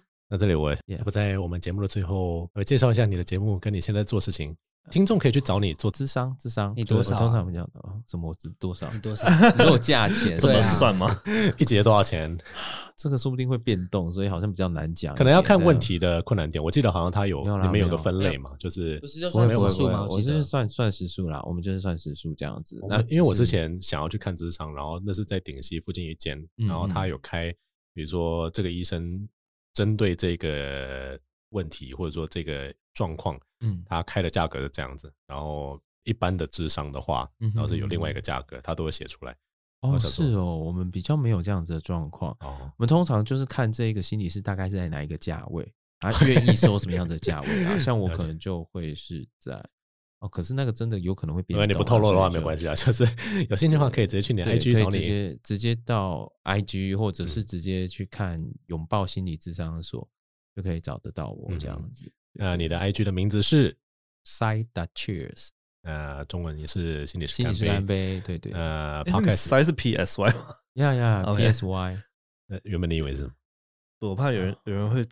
[0.30, 0.72] 那这里我
[1.02, 4.56] 不在我们节目的最后，我介绍一下你的节目跟你现在做事情。
[4.88, 7.18] 听众可以去找你做咨商，咨商你多少？
[7.18, 8.28] 通常我们讲的什么？
[8.28, 8.90] 我值多少？
[8.92, 9.28] 你多少？
[9.58, 11.20] 你有 价钱这么算吗？
[11.58, 12.38] 一节多少钱？
[12.96, 15.14] 这个说不定会变动，所以好像比较难讲。
[15.16, 16.62] 可能要看问题的困难点。
[16.62, 20.06] 我记得好像它有里面有个分类嘛，就是不是就算时数吗？
[20.08, 22.78] 我是算算时数啦，我们就是算时数这样子。
[22.88, 27.52] 那因为我之前想要去看智商，然后那是在顶溪附近一间，然后他有开，
[27.92, 29.28] 比如说这个医生
[29.80, 31.18] 针对这个
[31.52, 33.40] 问题或者说这个状况。
[33.60, 39.34] 嗯，他开的价格是这样子，然后一般的智商的话，然后是有另外一个价格，他都会写出来。
[39.80, 42.36] 哦，是哦，我们比较没有这样子的状况。
[42.40, 47.78] 哦，我们通常就是看这个心理师大概是在哪一个价位，他 愿意收什么样的价位啊？
[47.78, 49.62] 像我可能就会是在
[50.20, 51.56] 哦，可是那个真的有可能会变。
[51.56, 53.04] 因为你不透露的话没关系啊， 就是
[53.50, 60.08] 有兴趣的话可以直接去你的 IG 找你，直接直接到 IG 或者是直接去看拥抱心理智商所
[60.54, 62.12] 就可以找得到我这样子。
[62.38, 63.76] 呃，你的 IG 的名字是
[64.26, 65.48] Side Cheers，
[65.82, 68.52] 呃，中文也是心理师心理师干杯，对对。
[68.52, 70.54] 呃，Podcast 是 PSY 吗？
[70.74, 71.98] 呀呀，PSY。
[72.48, 73.30] 呃，原本你以为是？
[74.00, 75.04] 我怕有人有人会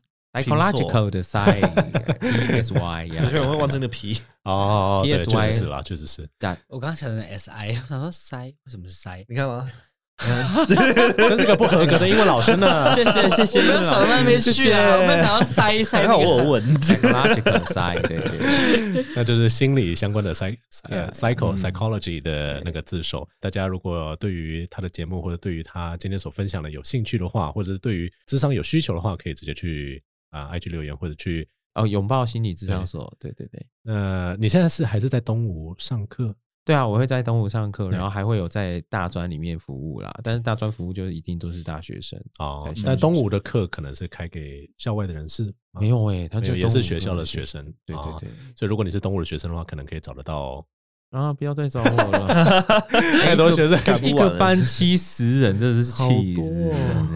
[0.42, 4.20] psychological 的 Side，PSY，有些人会忘记那个 P。
[4.44, 6.28] 哦，PSY 确实是啦，确实是。
[6.68, 9.24] 我刚刚想的 SI，我想说 Side 为什么是 Side？
[9.28, 9.70] 你看吗？
[10.66, 12.90] 这是个不合格的英文老师呢。
[12.92, 20.58] 谢谢谢谢，我没有想到那边去啊，我没有想要塞一塞 那个文字，psychological psy，对对，那就是心理相关的 psy
[20.88, 23.28] 呃 psycho psychology 的那个字首。
[23.38, 33.12] 大家如果对于他的节目或者对于他今天所分享的有兴趣的话，或者是对于智商有需求的话，可以直接去啊 IG 留言或者去哦拥抱心理咨商所。
[33.18, 36.34] 对对对，呃，你现在是还是在东吴上课？
[36.64, 40.14] 对啊，我会在东吴上课，然后还会有在大专里面服务啦。
[40.22, 42.70] 但是大专服务就是一定都是大学生哦。
[42.84, 47.64] 但东吴的课可能是开给校外的人士，没有诶，他就也是学校的学生。
[47.86, 50.66] 对对对，所以如果你是东吴的学生的话，可能可以找得到。
[51.10, 52.62] 啊，不要再找我了，
[53.24, 56.70] 太多学生，一个班七十人，真的是气死。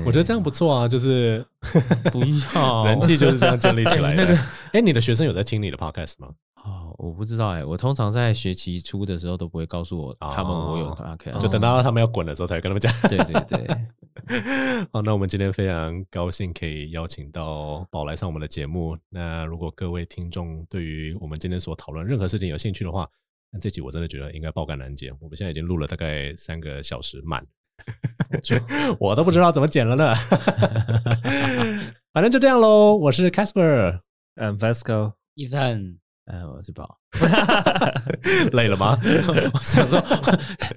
[0.07, 1.45] 我觉得这样不错啊，就是
[2.11, 2.20] 不
[2.55, 4.24] 要 人气就是这样建立起来的。
[4.24, 4.38] 那个，
[4.72, 6.28] 哎，你的学生有在听你的 podcast 吗？
[6.64, 12.90] 哦，我不知道哎，我通常在学期初的时候都不会告诉我他们我有 podcast，就等到他们要滚的时候才跟他们讲。
[13.11, 13.76] 对对对。
[14.93, 18.97] 好，那我们今天非常高兴可以邀请到宝来上我们的节目。
[19.11, 23.09] 那如果各位听众对于我们今天所讨论任何事情有兴趣的话，
[23.53, 27.47] 那这集我真的觉得应该爆肝难剪，我们现在已经录了大概三个小时满，
[28.99, 30.15] 我都不知道怎么剪了呢。
[32.15, 36.99] 反正就这样喽，我是 Casper，I'm Vasco，Ethan，嗯，我是宝，
[38.53, 38.99] 累了吗？
[39.53, 40.03] 我想说，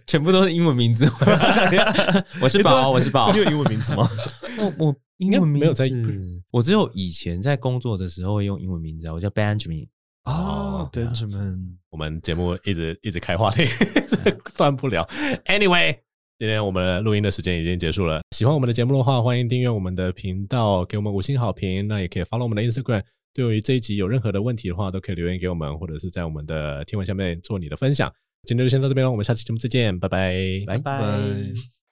[0.06, 1.10] 全部都是英文名字。
[2.42, 4.10] 我是宝，我是宝，你有英文名字吗？
[4.60, 5.84] 我我英文名字，
[6.52, 9.88] 我只有以前在工作的时候会用英文名字，我叫 Benjamin。
[10.26, 11.56] 哦，对，什么？
[11.90, 13.64] 我们节目一直一直开话题，
[14.58, 15.08] 断不了。
[15.46, 15.98] Anyway，
[16.38, 18.22] 今天我们录音的时间已经结束了。
[18.36, 21.88] 喜欢我们的节目的话，欢迎订阅我们的频道，给我们五星好评。
[21.88, 23.04] 那也可以 follow 我们的 Instagram。
[23.34, 28.12] 对于这一集有任何的问题的话，都可以留言给我们，或者是在我们的贴文下面做你的分享。
[28.48, 31.85] 今天就先到这边了，我们下期节目再见，拜拜，拜拜。